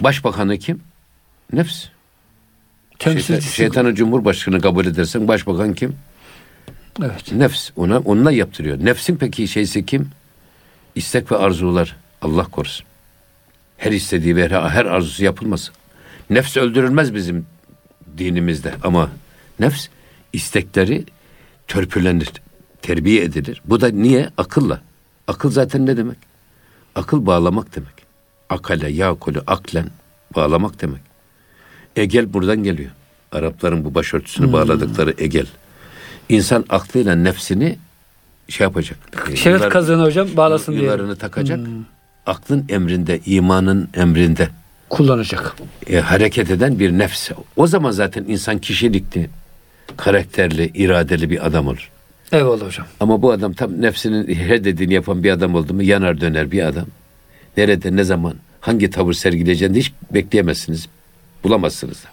[0.01, 0.81] başbakanı kim?
[1.53, 1.85] Nefs.
[2.99, 5.95] Şeytan, şeytanı cumhurbaşkanı kabul edersen başbakan kim?
[7.01, 7.31] Evet.
[7.31, 7.69] Nefs.
[7.75, 8.85] Ona onunla yaptırıyor.
[8.85, 10.09] Nefsin peki şeysi kim?
[10.95, 11.95] İstek ve arzular.
[12.21, 12.85] Allah korusun.
[13.77, 15.71] Her istediği ve her, her arzusu yapılmaz.
[16.29, 17.45] Nefs öldürülmez bizim
[18.17, 19.09] dinimizde ama
[19.59, 19.87] nefs
[20.33, 21.03] istekleri
[21.67, 22.31] törpülenir,
[22.81, 23.61] terbiye edilir.
[23.65, 24.29] Bu da niye?
[24.37, 24.81] Akılla.
[25.27, 26.17] Akıl zaten ne demek?
[26.95, 27.93] Akıl bağlamak demek.
[28.49, 29.87] Akale, yakulu, aklen
[30.35, 31.01] bağlamak demek.
[31.95, 32.91] Egel buradan geliyor.
[33.31, 35.45] Arapların bu başörtüsünü bağladıkları egel.
[36.29, 37.77] İnsan aklıyla nefsini
[38.49, 38.97] şey yapacak.
[39.45, 41.59] Yular- kazığını hocam bağlasın diye yularını takacak.
[42.25, 44.49] Aklın emrinde, imanın emrinde
[44.89, 45.55] kullanacak.
[45.89, 47.31] e, hareket eden bir nefs.
[47.55, 49.29] O zaman zaten insan kişilikli,
[49.97, 51.91] karakterli, iradeli bir adam olur.
[52.31, 52.87] Eyvallah hocam.
[52.99, 56.63] Ama bu adam tam nefsinin her dediğini yapan bir adam oldu mu yanar döner bir
[56.63, 56.85] adam.
[57.57, 60.87] Nerede, ne zaman, hangi tavır sergileyeceğini hiç bekleyemezsiniz.
[61.43, 62.07] Bulamazsınız da.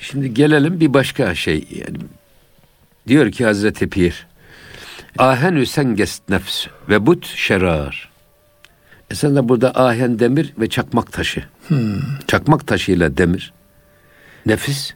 [0.00, 1.68] Şimdi gelelim bir başka şey.
[1.70, 1.98] Yani,
[3.08, 4.26] diyor ki Hazreti Pir.
[5.18, 8.10] Ahenü sengest nefs ve but şerar.
[9.10, 11.44] Esasında burada ahen demir ve çakmak taşı.
[12.26, 13.52] Çakmak taşıyla demir.
[14.46, 14.94] Nefis,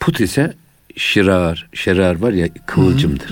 [0.00, 0.54] put ise
[0.98, 1.68] şirar.
[1.72, 3.30] Şerar var ya kıvılcımdır.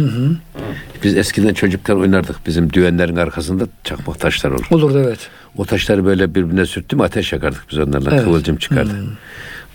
[1.04, 2.46] Biz eskiden çocukken oynardık.
[2.46, 4.66] Bizim düğenlerin arkasında çakmak taşlar olur.
[4.70, 5.30] Olurdu evet.
[5.56, 8.10] O taşları böyle birbirine sürttüm ateş yakardık biz onlarla.
[8.14, 8.24] Evet.
[8.24, 8.92] Kıvılcım çıkardı.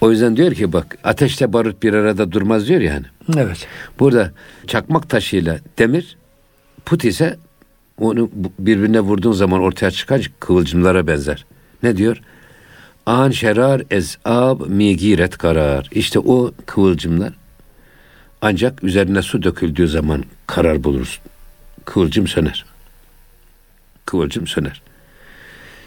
[0.02, 3.06] O yüzden diyor ki bak ateşle barut bir arada durmaz diyor yani.
[3.38, 3.68] Evet.
[4.00, 4.32] Burada
[4.68, 6.18] çakmak taşıyla demir,
[6.86, 7.38] put ise
[8.00, 11.46] onu birbirine vurduğun zaman ortaya çıkan kıvılcımlara benzer.
[11.84, 12.22] Ne diyor?
[13.06, 15.90] An şerar ez ab migiret karar.
[15.92, 17.41] İşte o kıvılcımlar
[18.42, 21.22] ancak üzerine su döküldüğü zaman karar bulur.
[21.86, 22.66] kıvılcım söner.
[24.06, 24.82] Kıvılcım söner.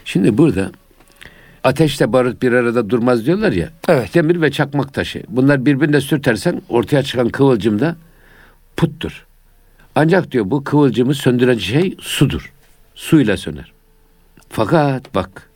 [0.05, 0.71] Şimdi burada
[1.63, 3.69] ateşle barut bir arada durmaz diyorlar ya.
[3.87, 4.13] Evet.
[4.13, 5.23] Demir ve çakmak taşı.
[5.29, 7.95] Bunlar birbirine sürtersen ortaya çıkan kıvılcım da
[8.77, 9.25] puttur.
[9.95, 12.53] Ancak diyor bu kıvılcımı söndüren şey sudur.
[12.95, 13.71] Suyla söner.
[14.49, 15.49] Fakat bak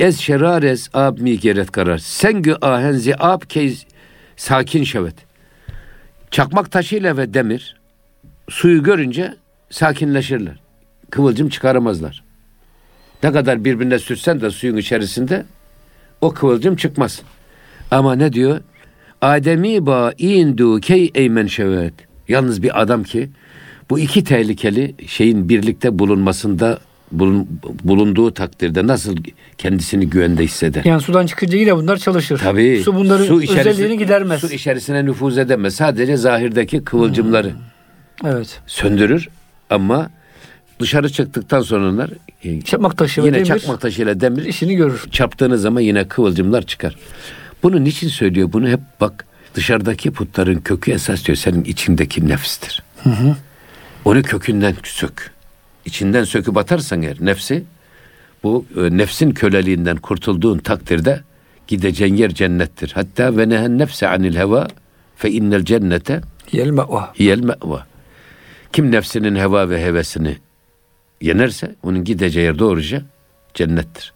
[0.00, 1.98] Ez şerarez ab mi geret karar.
[1.98, 3.86] Sengü ahenzi ab kez
[4.36, 5.25] sakin şevet.
[6.36, 7.76] Çakmak taşıyla ve demir
[8.48, 9.34] suyu görünce
[9.70, 10.60] sakinleşirler.
[11.10, 12.24] Kıvılcım çıkaramazlar.
[13.22, 15.44] Ne kadar birbirine sürsen de suyun içerisinde
[16.20, 17.22] o kıvılcım çıkmaz.
[17.90, 18.60] Ama ne diyor?
[19.20, 21.94] Ademi ba indu key eymen şevet.
[22.28, 23.30] Yalnız bir adam ki
[23.90, 26.80] bu iki tehlikeli şeyin birlikte bulunmasında bulun,
[27.84, 29.16] bulunduğu takdirde nasıl
[29.58, 30.84] kendisini güvende hisseder?
[30.84, 32.38] Yani sudan çıkınca yine bunlar çalışır.
[32.38, 32.82] Tabii.
[32.84, 34.40] Su bunların su özelliğini gidermez.
[34.40, 35.74] Su içerisine nüfuz edemez.
[35.74, 37.52] Sadece zahirdeki kıvılcımları
[38.24, 38.60] Evet.
[38.66, 39.28] söndürür
[39.70, 40.10] ama
[40.80, 42.10] dışarı çıktıktan sonra onlar
[42.44, 45.04] e, Çakmak taşı yine demir çakmak taşıyla demir işini görür.
[45.10, 46.96] çarptığınız zaman yine kıvılcımlar çıkar.
[47.62, 48.52] Bunu niçin söylüyor?
[48.52, 52.82] Bunu hep bak dışarıdaki putların kökü esas diyor senin içindeki nefstir.
[54.04, 55.30] Onu kökünden sök.
[55.86, 57.64] İçinden söküp atarsan eğer nefsi
[58.42, 61.20] bu e, nefsin köleliğinden kurtulduğun takdirde
[61.66, 62.92] gideceğin yer cennettir.
[62.94, 64.68] Hatta ve nehen nefse anil heva
[65.16, 66.20] fe innel cennete
[66.52, 67.12] Yel me'va.
[67.18, 67.86] hiyel me'va.
[68.72, 70.36] Kim nefsinin heva ve hevesini
[71.20, 73.02] yenerse onun gideceği yer doğruca
[73.54, 74.12] cennettir.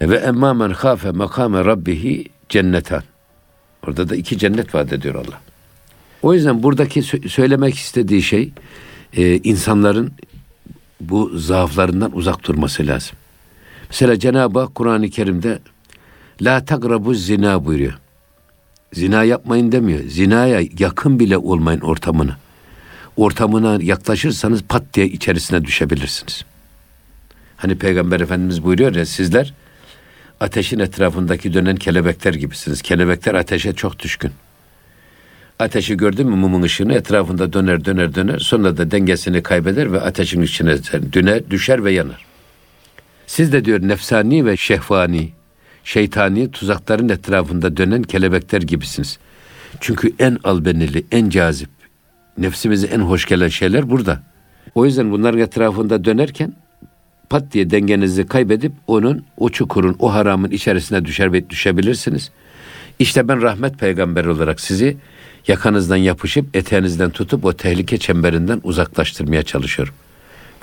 [0.00, 3.02] Ve emma men khafe makame rabbihi cennetan.
[3.86, 5.40] Orada da iki cennet vaat ediyor Allah.
[6.22, 8.52] O yüzden buradaki sö- söylemek istediği şey
[9.16, 10.12] e, insanların
[11.00, 13.16] bu zaaflarından uzak durması lazım.
[13.90, 15.58] Mesela Cenab-ı Hak Kur'an-ı Kerim'de
[16.42, 17.98] La takrabu zina buyuruyor.
[18.92, 20.00] Zina yapmayın demiyor.
[20.00, 22.36] Zinaya yakın bile olmayın ortamına.
[23.16, 26.44] Ortamına yaklaşırsanız pat diye içerisine düşebilirsiniz.
[27.56, 29.54] Hani Peygamber Efendimiz buyuruyor ya sizler
[30.40, 32.82] ateşin etrafındaki dönen kelebekler gibisiniz.
[32.82, 34.32] Kelebekler ateşe çok düşkün.
[35.60, 40.42] Ateşi gördün mü mumun ışığını etrafında döner döner döner sonra da dengesini kaybeder ve ateşin
[40.42, 40.76] içine
[41.12, 42.26] döner, düşer ve yanar.
[43.26, 45.28] Siz de diyor nefsani ve şehvani,
[45.84, 49.18] şeytani tuzakların etrafında dönen kelebekler gibisiniz.
[49.80, 51.70] Çünkü en albenili, en cazip,
[52.38, 54.22] nefsimize en hoş gelen şeyler burada.
[54.74, 56.54] O yüzden bunların etrafında dönerken
[57.30, 62.30] pat diye dengenizi kaybedip onun o çukurun, o haramın içerisine düşer ve düşebilirsiniz.
[62.98, 64.96] İşte ben rahmet peygamberi olarak sizi
[65.48, 69.94] yakanızdan yapışıp eteğinizden tutup o tehlike çemberinden uzaklaştırmaya çalışıyorum.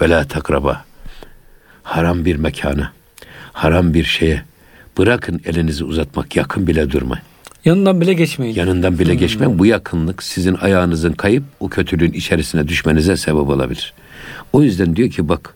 [0.01, 0.85] Ve la takraba.
[1.83, 2.91] Haram bir mekana,
[3.53, 4.43] haram bir şeye
[4.97, 7.23] bırakın elinizi uzatmak, yakın bile durmayın.
[7.65, 8.55] Yanından bile geçmeyin.
[8.55, 9.59] Yanından bile geçmeyin.
[9.59, 13.93] Bu yakınlık sizin ayağınızın kayıp o kötülüğün içerisine düşmenize sebep olabilir.
[14.53, 15.53] O yüzden diyor ki bak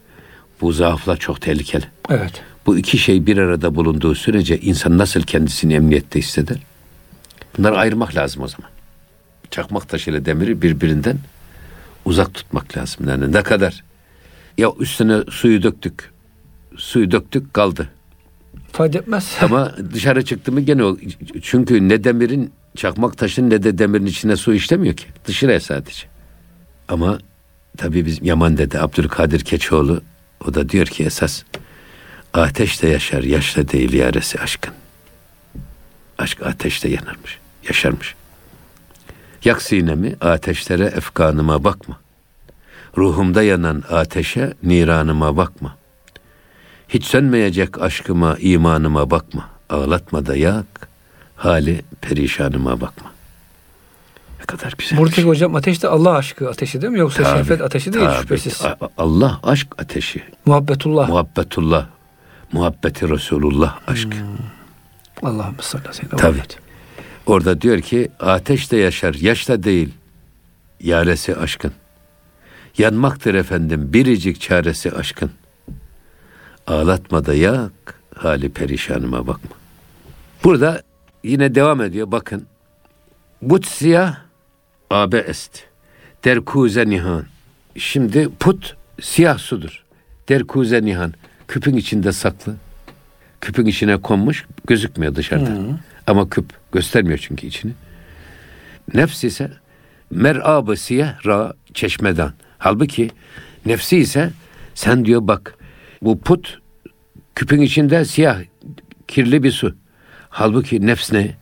[0.62, 1.84] bu zaaflar çok tehlikeli.
[2.10, 2.32] Evet.
[2.66, 6.58] Bu iki şey bir arada bulunduğu sürece insan nasıl kendisini emniyette hisseder?
[7.58, 8.72] Bunları ayırmak lazım o zaman.
[9.52, 11.18] Çakmak taşıyla demiri birbirinden
[12.06, 13.10] uzak tutmak lazım.
[13.10, 13.84] Yani ne kadar?
[14.58, 16.12] Ya üstüne suyu döktük.
[16.78, 17.90] Suyu döktük kaldı.
[18.72, 19.38] Fayda etmez.
[19.42, 20.98] Ama dışarı çıktı mı gene o.
[21.42, 25.06] Çünkü ne demirin çakmak taşın ne de demirin içine su işlemiyor ki.
[25.26, 26.08] Dışarıya sadece.
[26.88, 27.20] Ama
[27.78, 30.02] tabii biz Yaman dede Abdülkadir Keçoğlu
[30.48, 31.44] o da diyor ki esas
[32.34, 34.74] ateşte yaşar yaşla değil yaresi aşkın.
[36.18, 38.16] Aşk ateşte yanarmış, yaşarmış.
[39.44, 42.00] Yak sinemi ateşlere efkanıma bakma.
[42.98, 45.76] Ruhumda yanan ateşe niranıma bakma.
[46.90, 49.50] Hiç sönmeyecek aşkıma, imanıma bakma.
[49.70, 50.90] Ağlatma da yak,
[51.36, 53.12] hali perişanıma bakma.
[54.40, 55.00] Ne kadar güzel.
[55.00, 55.26] Buradaki şey.
[55.30, 57.00] hocam ateş de Allah aşkı ateşi değil mi?
[57.00, 58.22] Yoksa Tabii, şehvet ateşi değil tabii.
[58.22, 58.62] şüphesiz.
[58.98, 60.24] Allah aşk ateşi.
[60.46, 61.10] Muhabbetullah.
[61.10, 61.86] Muhabbetullah.
[62.52, 64.18] Muhabbeti Resulullah aşkı.
[65.24, 66.42] Allahümme salli aleyhi ve Tabii.
[67.26, 69.90] Orada diyor ki ateş de yaşar, yaş da değil.
[70.80, 71.72] Yaresi aşkın.
[72.78, 75.32] Yanmaktır efendim biricik çaresi aşkın.
[76.68, 79.56] Ağlatma da yak, hali perişanıma bakma.
[80.44, 80.82] Burada
[81.24, 82.46] yine devam ediyor bakın.
[83.42, 84.18] But siyah
[84.90, 85.64] abe est.
[86.26, 87.26] Derkuze nihan.
[87.78, 89.84] Şimdi put siyah sudur.
[90.30, 91.14] Derkuze nihan.
[91.48, 92.56] Küpün içinde saklı.
[93.42, 95.52] Küpün içine konmuş gözükmüyor dışarıda.
[96.08, 97.72] Ama küp göstermiyor çünkü içini.
[98.94, 99.52] Nefs ise
[100.12, 102.34] mer'abı siyah ra çeşmeden.
[102.58, 103.10] Halbuki
[103.66, 104.30] nefsi ise
[104.76, 105.56] sen diyor bak
[106.02, 106.60] bu put
[107.36, 108.42] küpün içinde siyah
[109.08, 109.76] kirli bir su.
[110.30, 111.36] Halbuki nefs ne?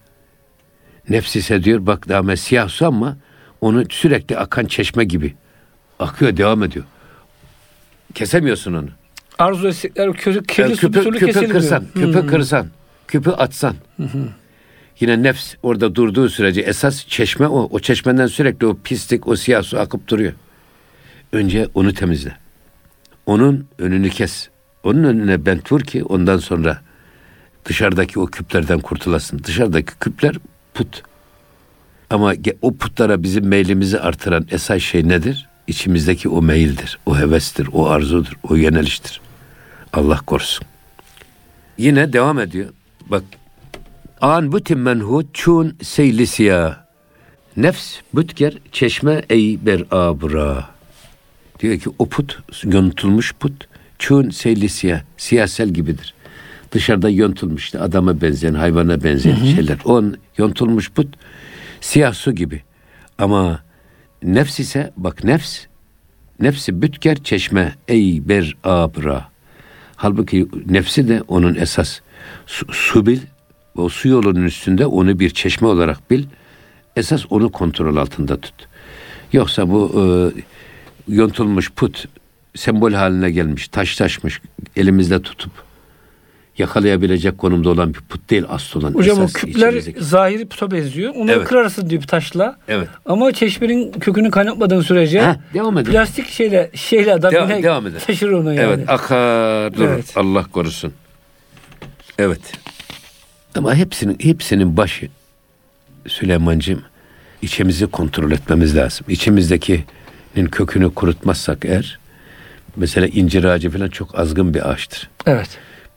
[1.09, 3.17] Nefs ise diyor bak daha siyah su ama
[3.61, 5.35] onu sürekli akan çeşme gibi
[5.99, 6.85] akıyor devam ediyor.
[8.13, 8.89] kesemiyorsun onu.
[9.39, 11.53] Arzu ettikler kirli, kirli su bir küpü, türlü küpü kesilmiyor.
[11.53, 12.67] kırsan, küpü kırsan,
[13.07, 13.75] küpü atsan.
[14.99, 17.69] Yine nefs orada durduğu sürece esas çeşme o.
[17.71, 20.33] O çeşmeden sürekli o pislik, o siyah su akıp duruyor.
[21.31, 22.37] Önce onu temizle.
[23.25, 24.49] Onun önünü kes.
[24.83, 26.81] Onun önüne bent vur ki ondan sonra
[27.65, 29.43] dışarıdaki o küplerden kurtulasın.
[29.43, 30.35] Dışarıdaki küpler
[30.73, 31.03] put.
[32.09, 35.49] Ama o putlara bizim meylimizi artıran esas şey nedir?
[35.67, 39.21] İçimizdeki o meyildir, o hevestir, o arzudur, o yöneliştir.
[39.93, 40.67] Allah korusun.
[41.77, 42.69] Yine devam ediyor.
[43.07, 43.23] Bak.
[44.21, 46.87] An bütün menhut çun seylisiya.
[47.57, 50.69] Nefs bütker çeşme ey ber abra.
[51.59, 53.67] Diyor ki o put, yontulmuş put,
[53.99, 56.13] çun seylisiya, siyasel gibidir.
[56.71, 59.77] Dışarıda yontulmuş işte adama benzeyen, hayvana benzeyen şeyler.
[59.85, 61.15] On yontulmuş put,
[61.81, 62.61] siyah su gibi.
[63.17, 63.59] Ama
[64.23, 65.65] nefs ise, bak nefs,
[66.39, 69.29] nefsi bütker çeşme ey ber abra.
[69.95, 71.99] Halbuki nefsi de onun esas
[72.45, 73.19] su, su bil,
[73.79, 76.25] o su yolunun üstünde onu bir çeşme olarak bil.
[76.95, 78.53] Esas onu kontrol altında tut.
[79.33, 82.05] Yoksa bu e, yontulmuş put
[82.55, 84.41] sembol haline gelmiş, taş taşmış,
[84.75, 85.51] elimizde tutup
[86.57, 90.03] yakalayabilecek konumda olan bir put değil asıl olan Hocam o esas küpler içimizdeki.
[90.03, 91.13] zahiri puta benziyor.
[91.15, 91.47] Onları Evet.
[91.47, 92.57] kırarsın diyor bir taşla.
[92.67, 92.87] Evet.
[93.05, 95.91] Ama çeşmenin kökünü kaynatmadığın sürece Ha, devam edin.
[95.91, 98.01] plastik şeyle şeyle adam Devam- devam edelim.
[98.07, 98.59] taşır onu yani.
[98.59, 99.87] Evet akar durur.
[99.87, 100.13] Evet.
[100.17, 100.93] Allah korusun.
[102.17, 102.41] Evet.
[103.59, 105.07] Ama hepsinin hepsinin başı
[106.07, 106.81] Süleyman'cığım
[107.41, 109.05] içimizi kontrol etmemiz lazım.
[109.09, 111.99] İçimizdekinin kökünü kurutmazsak eğer
[112.75, 115.09] mesela incir ağacı falan çok azgın bir ağaçtır.
[115.25, 115.49] Evet.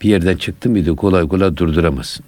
[0.02, 2.24] Bir yerden çıktı mıydı kolay kolay durduramazsın.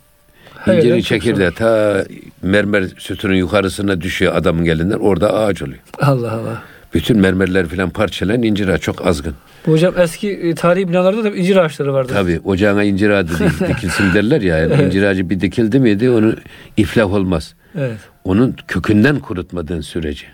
[0.66, 2.04] İncirin çekirdeği ta
[2.42, 5.78] mermer sütunun yukarısına düşüyor adamın elinden orada ağaç oluyor.
[6.00, 6.62] Allah Allah.
[6.94, 9.34] Bütün mermerler falan parçalayan incir ağacı çok azgın.
[9.66, 12.12] Bu hocam eski e, tarihi binalarda da incir ağaçları vardı.
[12.14, 14.58] Tabii ocağına incir ağacı değil, dikilsin derler ya.
[14.58, 16.36] Yani incir ağacı bir dikildi miydi onu
[16.76, 17.54] iflah olmaz.
[17.78, 17.98] Evet.
[18.24, 20.26] Onun kökünden kurutmadığın sürece.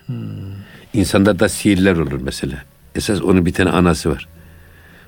[0.94, 2.62] İnsanda da sihirler olur mesela.
[2.94, 4.28] Esas onun bir tane anası var.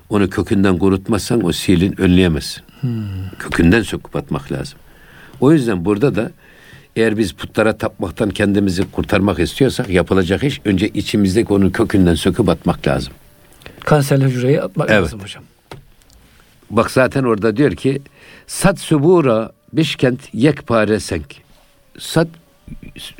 [0.09, 2.63] Onu kökünden kurutmazsan o sihirin önleyemezsin.
[3.39, 4.79] Kökünden söküp atmak lazım.
[5.39, 6.31] O yüzden burada da
[6.95, 12.87] eğer biz putlara tapmaktan kendimizi kurtarmak istiyorsak yapılacak iş önce içimizdeki onun kökünden söküp atmak
[12.87, 13.13] lazım.
[13.79, 15.01] Kanserli hücreyi atmak Evet.
[15.03, 15.43] lazım hocam.
[16.69, 18.01] Bak zaten orada diyor ki
[18.47, 21.35] sat subura bişkent yekpare senk.
[21.99, 22.27] Sat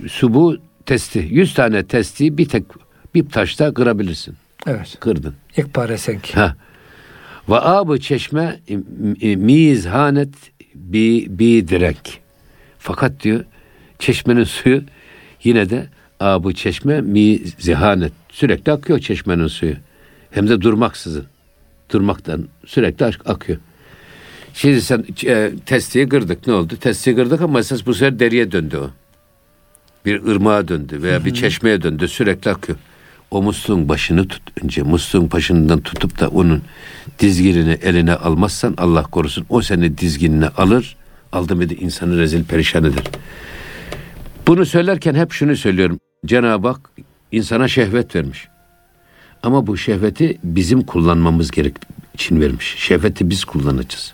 [0.07, 1.27] subu testi.
[1.31, 2.63] Yüz tane testi bir tek
[3.15, 4.35] bir taşta kırabilirsin.
[4.67, 4.97] Evet.
[4.99, 5.35] Kırdın.
[5.57, 6.29] Yekpare senk.
[6.35, 6.55] Ha.
[7.49, 8.59] Ve abı çeşme
[9.21, 10.29] e, mizhanet
[10.75, 12.19] bi, bi direnk.
[12.79, 13.45] Fakat diyor
[14.03, 14.83] çeşmenin suyu
[15.43, 15.85] yine de
[16.19, 18.11] abı çeşme mi zihanet.
[18.29, 19.75] Sürekli akıyor çeşmenin suyu.
[20.31, 21.25] Hem de durmaksızın.
[21.91, 23.59] Durmaktan sürekli ak- akıyor.
[24.53, 26.47] Şimdi sen e, testiyi kırdık.
[26.47, 26.77] Ne oldu?
[26.81, 28.89] Testiyi kırdık ama esas bu sefer deriye döndü o.
[30.05, 32.07] Bir ırmağa döndü veya bir çeşmeye döndü.
[32.07, 32.77] Sürekli akıyor.
[33.31, 34.81] O musluğun başını tut önce.
[34.81, 36.61] Musluğun başından tutup da onun
[37.19, 40.95] dizginini eline almazsan Allah korusun o seni dizginine alır.
[41.31, 43.03] Aldı mı insanı rezil perişan eder.
[44.47, 45.99] Bunu söylerken hep şunu söylüyorum.
[46.25, 46.89] Cenab-ı Hak
[47.31, 48.47] insana şehvet vermiş.
[49.43, 51.75] Ama bu şehveti bizim kullanmamız gerek
[52.13, 52.75] için vermiş.
[52.77, 54.13] Şehveti biz kullanacağız.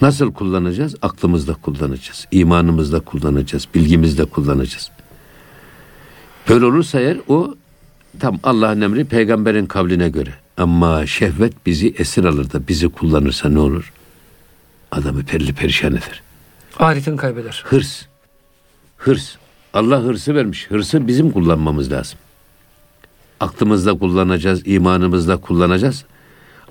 [0.00, 0.94] Nasıl kullanacağız?
[1.02, 2.26] Aklımızda kullanacağız.
[2.30, 3.68] imanımızda kullanacağız.
[3.74, 4.90] Bilgimizde kullanacağız.
[6.48, 7.54] Böyle olursa eğer o
[8.20, 10.34] tam Allah'ın emri peygamberin kavline göre.
[10.56, 13.92] Ama şehvet bizi esir alır da bizi kullanırsa ne olur?
[14.90, 16.22] Adamı perli perişan eder.
[16.78, 17.64] Ahiretini kaybeder.
[17.66, 18.07] Hırs.
[18.98, 19.36] Hırs.
[19.74, 20.70] Allah hırsı vermiş.
[20.70, 22.18] Hırsı bizim kullanmamız lazım.
[23.40, 26.04] Aklımızda kullanacağız, imanımızda kullanacağız.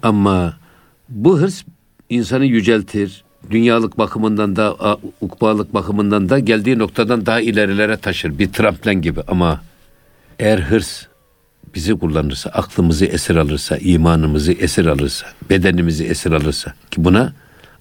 [0.03, 0.57] Ama
[1.09, 1.63] bu hırs
[2.09, 3.23] insanı yüceltir.
[3.51, 8.39] Dünyalık bakımından da, ukbalık bakımından da geldiği noktadan daha ilerilere taşır.
[8.39, 9.61] Bir tramplen gibi ama
[10.39, 11.05] eğer hırs
[11.75, 17.33] bizi kullanırsa, aklımızı esir alırsa, imanımızı esir alırsa, bedenimizi esir alırsa ki buna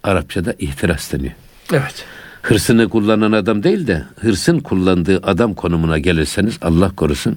[0.02, 1.32] Arapçada ihtiras deniyor
[1.72, 2.04] Evet.
[2.46, 7.36] Hırsını kullanan adam değil de hırsın kullandığı adam konumuna gelirseniz Allah korusun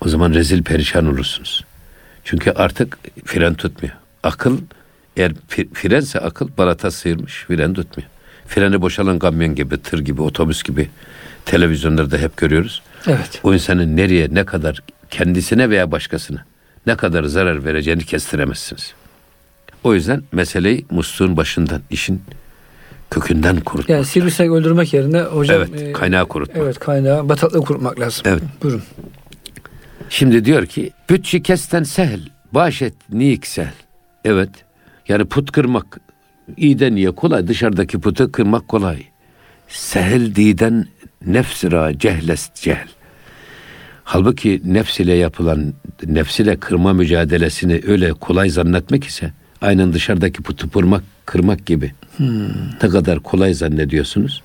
[0.00, 1.64] o zaman rezil perişan olursunuz.
[2.24, 3.94] Çünkü artık fren tutmuyor.
[4.22, 4.58] Akıl
[5.16, 5.32] eğer
[5.74, 8.10] frense akıl balata sıyırmış fren tutmuyor.
[8.46, 10.88] Freni boşalan kamyon gibi, tır gibi, otobüs gibi
[11.44, 12.82] televizyonlarda hep görüyoruz.
[13.06, 13.40] Evet.
[13.42, 16.44] O insanın nereye ne kadar kendisine veya başkasına
[16.86, 18.94] ne kadar zarar vereceğini kestiremezsiniz.
[19.84, 22.22] O yüzden meseleyi musluğun başından, işin
[23.10, 23.88] kökünden kurutmak.
[23.88, 26.56] Yani sivrisinek öldürmek yerine hocam Evet, e, kaynağı kurutmak.
[26.56, 28.22] Evet, kaynağı bataklığı kurutmak lazım.
[28.26, 28.42] Evet.
[28.62, 28.82] Buyurun.
[30.10, 32.20] Şimdi diyor ki büt şikesten sehl
[32.52, 33.72] Bahşet niksel.
[34.24, 34.50] Evet.
[35.08, 36.00] Yani put kırmak
[36.56, 37.48] iyi de niye kolay?
[37.48, 39.02] Dışarıdaki putu kırmak kolay.
[39.68, 40.86] Sehel diden
[41.26, 42.86] nefsira cehles cehl.
[44.04, 45.74] Halbuki nefs ile yapılan,
[46.06, 51.92] nefs ile kırma mücadelesini öyle kolay zannetmek ise aynen dışarıdaki putu kırmak, kırmak gibi.
[52.16, 52.48] Hmm.
[52.82, 54.42] Ne kadar kolay zannediyorsunuz.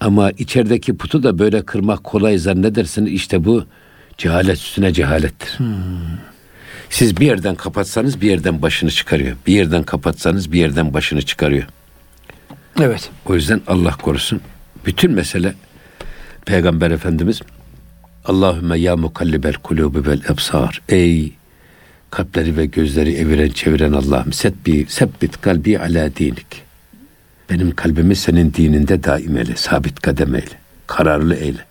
[0.00, 3.12] Ama içerideki putu da böyle kırmak kolay zannedersiniz.
[3.12, 3.64] İşte bu
[4.18, 5.58] cehalet üstüne cehalettir.
[5.58, 5.66] Hmm.
[6.90, 9.36] Siz bir yerden kapatsanız bir yerden başını çıkarıyor.
[9.46, 11.64] Bir yerden kapatsanız bir yerden başını çıkarıyor.
[12.80, 13.10] Evet.
[13.26, 14.40] O yüzden Allah korusun.
[14.86, 15.54] Bütün mesele
[16.46, 17.42] Peygamber Efendimiz
[18.24, 20.82] Allahümme ya mukallibel kulubi vel ebsar.
[20.88, 21.32] Ey
[22.10, 26.62] kalpleri ve gözleri eviren çeviren Allah'ım setbi, sebbit kalbi ala dinik.
[27.50, 31.64] Benim kalbimi senin dininde daim eyle, sabit kadem eyle, kararlı eyle.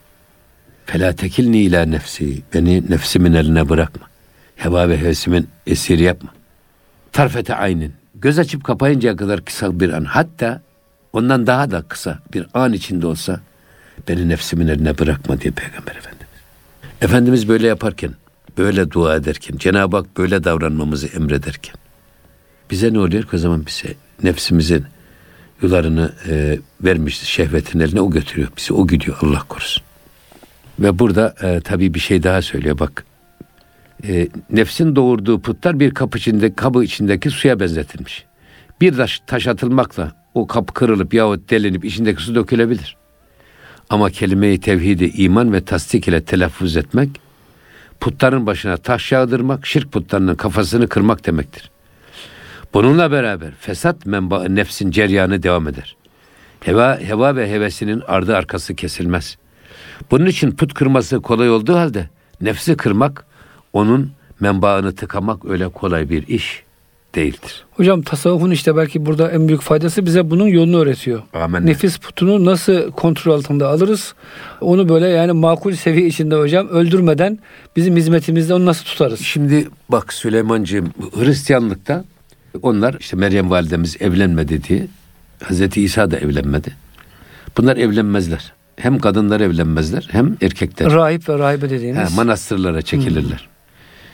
[0.85, 4.07] Fela tekilni ila nefsi, beni nefsimin eline bırakma.
[4.55, 6.29] Heva ve hevesimin esiri yapma.
[7.11, 10.61] Tarfete aynin, göz açıp kapayıncaya kadar kısa bir an, hatta
[11.13, 13.39] ondan daha da kısa bir an içinde olsa
[14.07, 16.27] beni nefsimin eline bırakma diye Peygamber Efendimiz.
[17.01, 18.11] Efendimiz böyle yaparken,
[18.57, 21.75] böyle dua ederken, Cenab-ı Hak böyle davranmamızı emrederken
[22.71, 24.85] bize ne oluyor ki o zaman bize nefsimizin
[25.61, 28.49] yularını e, vermiş şehvetin eline o götürüyor.
[28.57, 29.83] Bizi o gidiyor Allah korusun.
[30.79, 33.05] Ve burada e, tabii bir şey daha söylüyor bak.
[34.07, 38.25] E, nefsin doğurduğu putlar bir kapı içinde, kabı içindeki suya benzetilmiş.
[38.81, 42.97] Bir taş, taş atılmakla o kapı kırılıp yahut delinip içindeki su dökülebilir.
[43.89, 47.09] Ama kelime-i tevhidi iman ve tasdik ile telaffuz etmek,
[47.99, 51.71] putların başına taş yağdırmak, şirk putlarının kafasını kırmak demektir.
[52.73, 55.95] Bununla beraber fesat menbaı nefsin ceryanı devam eder.
[56.59, 59.37] Heva, heva ve hevesinin ardı arkası kesilmez.
[60.11, 62.09] Bunun için put kırması kolay olduğu halde
[62.41, 63.25] nefsi kırmak,
[63.73, 66.63] onun menbaını tıkamak öyle kolay bir iş
[67.15, 67.65] değildir.
[67.71, 71.21] Hocam tasavvufun işte belki burada en büyük faydası bize bunun yolunu öğretiyor.
[71.33, 71.65] Amin.
[71.65, 74.13] Nefis putunu nasıl kontrol altında alırız?
[74.61, 77.39] Onu böyle yani makul seviye içinde hocam öldürmeden
[77.75, 79.19] bizim hizmetimizde onu nasıl tutarız?
[79.19, 82.03] Şimdi bak Süleymancığım Hristiyanlıkta
[82.61, 84.87] onlar işte Meryem validemiz evlenmedi diye
[85.43, 86.75] Hazreti İsa da evlenmedi.
[87.57, 88.53] Bunlar evlenmezler.
[88.75, 90.93] Hem kadınlar evlenmezler hem erkekler.
[90.93, 92.11] Rahip ve rahibe dediğiniz.
[92.11, 93.49] He, manastırlara çekilirler.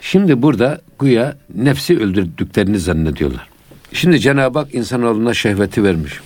[0.02, 3.48] Şimdi burada güya nefsi öldürdüklerini zannediyorlar.
[3.94, 6.20] Şimdi Cenab-ı Hak insanoğluna şehveti vermiş.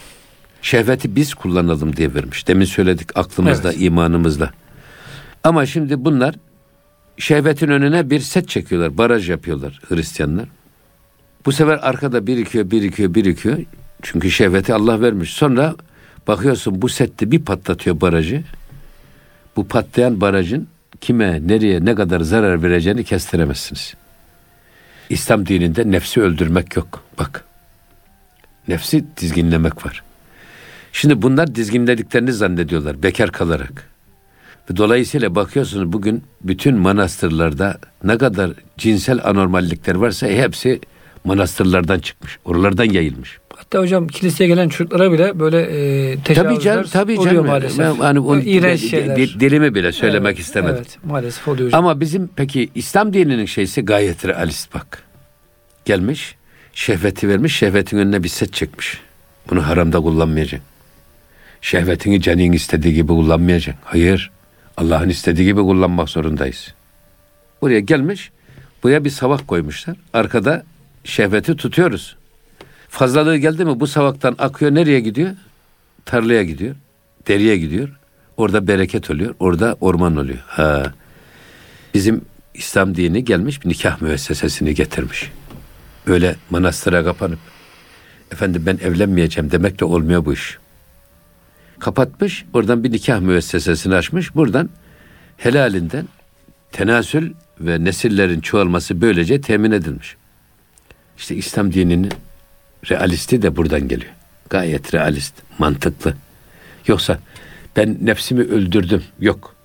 [0.61, 2.47] Şehveti biz kullanalım diye vermiş.
[2.47, 3.81] Demin söyledik aklımızla, evet.
[3.81, 4.51] imanımızla.
[5.43, 6.35] Ama şimdi bunlar
[7.17, 10.45] şehvetin önüne bir set çekiyorlar, baraj yapıyorlar Hristiyanlar.
[11.45, 13.57] Bu sefer arkada birikiyor, birikiyor, birikiyor.
[14.01, 15.33] Çünkü şehveti Allah vermiş.
[15.33, 15.75] Sonra
[16.27, 18.43] bakıyorsun bu sette bir patlatıyor barajı.
[19.55, 20.67] Bu patlayan barajın
[21.01, 23.93] kime, nereye, ne kadar zarar vereceğini kestiremezsiniz.
[25.09, 27.03] İslam dininde nefsi öldürmek yok.
[27.19, 27.45] Bak.
[28.67, 30.03] Nefsi dizginlemek var.
[30.91, 33.89] Şimdi bunlar dizginlediklerini zannediyorlar bekar kalarak.
[34.77, 40.79] Dolayısıyla bakıyorsunuz bugün bütün manastırlarda ne kadar cinsel anormallikler varsa hepsi
[41.23, 42.39] manastırlardan çıkmış.
[42.45, 43.39] Oralardan yayılmış.
[43.65, 47.47] Hatta hocam kiliseye gelen çocuklara bile böyle e, tecavüzler tabii canım, tabii oluyor canım.
[47.47, 47.99] maalesef.
[48.01, 49.17] Yani onu, İğrenç şeyler.
[49.17, 50.75] Dilimi bile söylemek evet, istemedim.
[50.77, 51.79] Evet maalesef oluyor hocam.
[51.85, 55.03] Ama bizim peki İslam dininin şeysi gayet realist bak.
[55.85, 56.35] Gelmiş
[56.73, 59.01] şehveti vermiş şehvetin önüne bir set çekmiş.
[59.49, 60.61] Bunu haramda kullanmayacak.
[61.61, 63.75] Şehvetini canın istediği gibi kullanmayacak.
[63.83, 64.31] Hayır.
[64.77, 66.73] Allah'ın istediği gibi kullanmak zorundayız.
[67.61, 68.31] Buraya gelmiş.
[68.83, 69.95] Buraya bir savak koymuşlar.
[70.13, 70.63] Arkada
[71.03, 72.15] şehveti tutuyoruz.
[72.89, 75.35] Fazlalığı geldi mi bu savaktan akıyor nereye gidiyor?
[76.05, 76.75] Tarlaya gidiyor.
[77.27, 77.89] Deriye gidiyor.
[78.37, 79.35] Orada bereket oluyor.
[79.39, 80.43] Orada orman oluyor.
[80.47, 80.93] Ha.
[81.93, 82.21] Bizim
[82.53, 85.31] İslam dini gelmiş bir nikah müessesesini getirmiş.
[86.07, 87.39] Öyle manastıra kapanıp
[88.31, 90.57] efendim ben evlenmeyeceğim demek de olmuyor bu iş.
[91.79, 94.35] Kapatmış, oradan bir nikah müessesesini açmış.
[94.35, 94.69] Buradan
[95.37, 96.07] helalinden
[96.71, 100.15] tenasül ve nesillerin çoğalması böylece temin edilmiş.
[101.17, 102.11] İşte İslam dininin
[102.91, 104.11] realisti de buradan geliyor.
[104.49, 106.13] Gayet realist, mantıklı.
[106.87, 107.19] Yoksa
[107.75, 109.03] ben nefsimi öldürdüm.
[109.19, 109.55] Yok.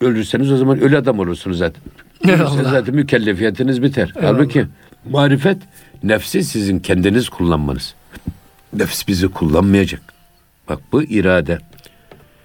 [0.00, 1.82] Öldürseniz o zaman ölü adam olursunuz zaten.
[2.24, 4.12] Ölürseniz zaten mükellefiyetiniz biter.
[4.16, 4.34] Eyvallah.
[4.34, 4.66] Halbuki
[5.10, 5.58] marifet
[6.02, 7.94] nefsi sizin kendiniz kullanmanız.
[8.72, 10.00] Nefs bizi kullanmayacak.
[10.68, 11.58] Bak bu irade.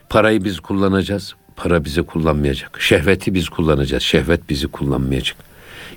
[0.10, 1.36] Parayı biz kullanacağız.
[1.56, 2.82] Para bizi kullanmayacak.
[2.82, 4.04] Şehveti biz kullanacağız.
[4.04, 5.38] Şehvet bizi kullanmayacak.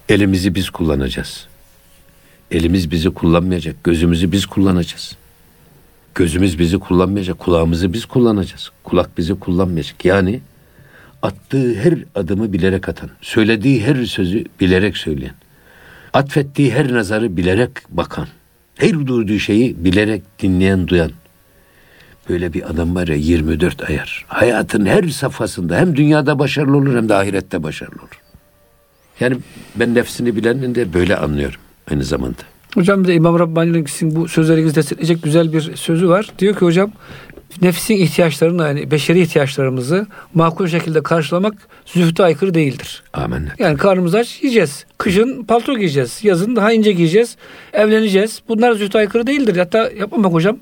[0.08, 1.46] Elimizi biz kullanacağız.
[2.52, 3.84] Elimiz bizi kullanmayacak.
[3.84, 5.16] Gözümüzü biz kullanacağız.
[6.14, 7.38] Gözümüz bizi kullanmayacak.
[7.38, 8.70] Kulağımızı biz kullanacağız.
[8.84, 10.04] Kulak bizi kullanmayacak.
[10.04, 10.40] Yani
[11.22, 15.34] attığı her adımı bilerek atan, söylediği her sözü bilerek söyleyen,
[16.12, 18.28] Atfettiği her nazarı bilerek bakan.
[18.74, 21.10] Her duyduğu şeyi bilerek dinleyen, duyan.
[22.28, 24.24] Böyle bir adam var ya 24 ayar.
[24.28, 28.20] Hayatın her safhasında hem dünyada başarılı olur hem de ahirette başarılı olur.
[29.20, 29.36] Yani
[29.76, 31.60] ben nefsini bilenin de böyle anlıyorum
[31.92, 32.42] aynı zamanda.
[32.74, 36.26] Hocam bir de İmam Rabbani'nin sizin bu sözlerinizi destekleyecek güzel bir sözü var.
[36.38, 36.90] Diyor ki hocam
[37.62, 41.54] nefsin ihtiyaçlarını yani beşeri ihtiyaçlarımızı makul şekilde karşılamak
[41.86, 43.02] zühde aykırı değildir.
[43.12, 43.48] Amin.
[43.58, 44.84] Yani karnımız aç yiyeceğiz.
[44.98, 46.20] Kışın palto giyeceğiz.
[46.22, 47.36] Yazın daha ince giyeceğiz.
[47.72, 48.42] Evleneceğiz.
[48.48, 49.56] Bunlar zühde aykırı değildir.
[49.56, 50.58] Hatta yapmamak hocam.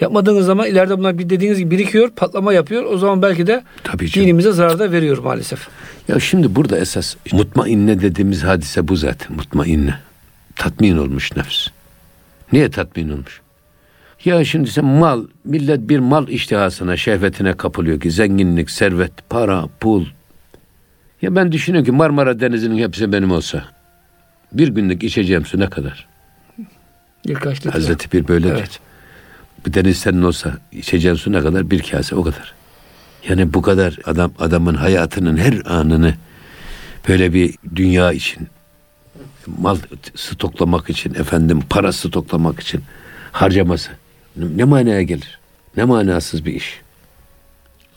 [0.00, 2.84] Yapmadığınız zaman ileride bunlar bir dediğiniz gibi birikiyor, patlama yapıyor.
[2.84, 4.26] O zaman belki de Tabii canım.
[4.26, 5.68] dinimize zarar da veriyor maalesef.
[6.08, 9.36] Ya şimdi burada esas mutmainne dediğimiz hadise bu zaten.
[9.36, 9.94] Mutmainne.
[10.56, 11.68] Tatmin olmuş nefs.
[12.52, 13.40] Niye tatmin olmuş?
[14.24, 20.06] Ya şimdi sen mal, millet bir mal iştihasına, şehvetine kapılıyor ki zenginlik, servet, para, pul.
[21.22, 23.64] Ya ben düşünüyorum ki Marmara Denizi'nin hepsi benim olsa.
[24.52, 26.08] Bir günlük içeceğim su ne kadar?
[27.26, 27.70] Birkaç litre.
[27.70, 28.54] Hazreti bir böyledir.
[28.54, 28.80] Evet.
[29.66, 31.70] Bu deniz senin olsa içeceğin su ne kadar?
[31.70, 32.54] Bir kase o kadar.
[33.28, 36.14] Yani bu kadar adam adamın hayatının her anını
[37.08, 38.48] böyle bir dünya için
[39.60, 39.76] mal
[40.14, 42.80] stoklamak için efendim para stoklamak için
[43.32, 43.90] harcaması
[44.36, 45.38] ne, manaya gelir?
[45.76, 46.80] Ne manasız bir iş.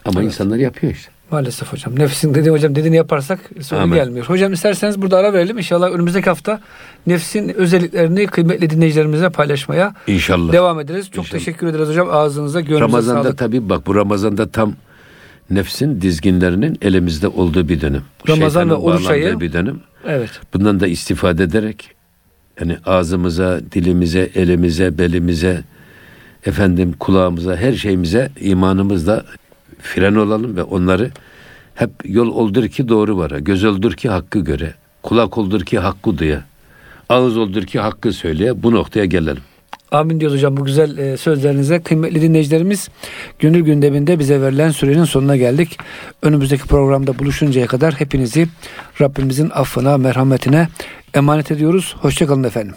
[0.06, 0.32] Ama Evet.
[0.32, 1.12] insanlar yapıyor işte.
[1.32, 2.00] Maalesef hocam.
[2.00, 4.26] Nefsin dediği hocam dediğini yaparsak sonu gelmiyor.
[4.26, 5.58] Hocam isterseniz burada ara verelim.
[5.58, 6.60] İnşallah önümüzdeki hafta
[7.08, 10.54] nefsin özelliklerini kıymetli dinleyicilerimize paylaşmaya İnşallah.
[10.54, 11.06] devam ederiz.
[11.12, 11.40] Çok İnşallah.
[11.40, 12.08] teşekkür ederiz hocam.
[12.12, 13.38] Ağzınıza, gönlünüze Ramazan'da sağlık.
[13.38, 14.74] tabii bak bu Ramazan'da tam
[15.50, 18.02] nefsin dizginlerinin elimizde olduğu bir dönem.
[18.30, 19.40] Ramazan Şeytanın ve oruç ayı.
[19.40, 19.80] bir dönem.
[20.06, 20.42] Evet.
[20.54, 21.90] Bundan da istifade ederek
[22.60, 25.64] yani ağzımıza, dilimize, elimize, belimize,
[26.46, 29.26] efendim kulağımıza, her şeyimize imanımızla
[29.82, 31.12] fren olalım ve onları
[31.76, 36.18] hep yol oldur ki doğru vara, göz oldur ki hakkı göre, kulak oldur ki hakkı
[36.18, 36.44] duya,
[37.10, 39.44] ağız oldur ki hakkı söyleye bu noktaya gelelim.
[39.96, 41.82] Amin diyoruz hocam bu güzel e, sözlerinize.
[41.82, 42.90] Kıymetli dinleyicilerimiz
[43.40, 45.78] gönül gündeminde bize verilen sürenin sonuna geldik.
[46.22, 48.48] Önümüzdeki programda buluşuncaya kadar hepinizi
[49.02, 50.68] Rabbimizin affına, merhametine
[51.14, 51.96] emanet ediyoruz.
[52.00, 52.76] Hoşçakalın efendim.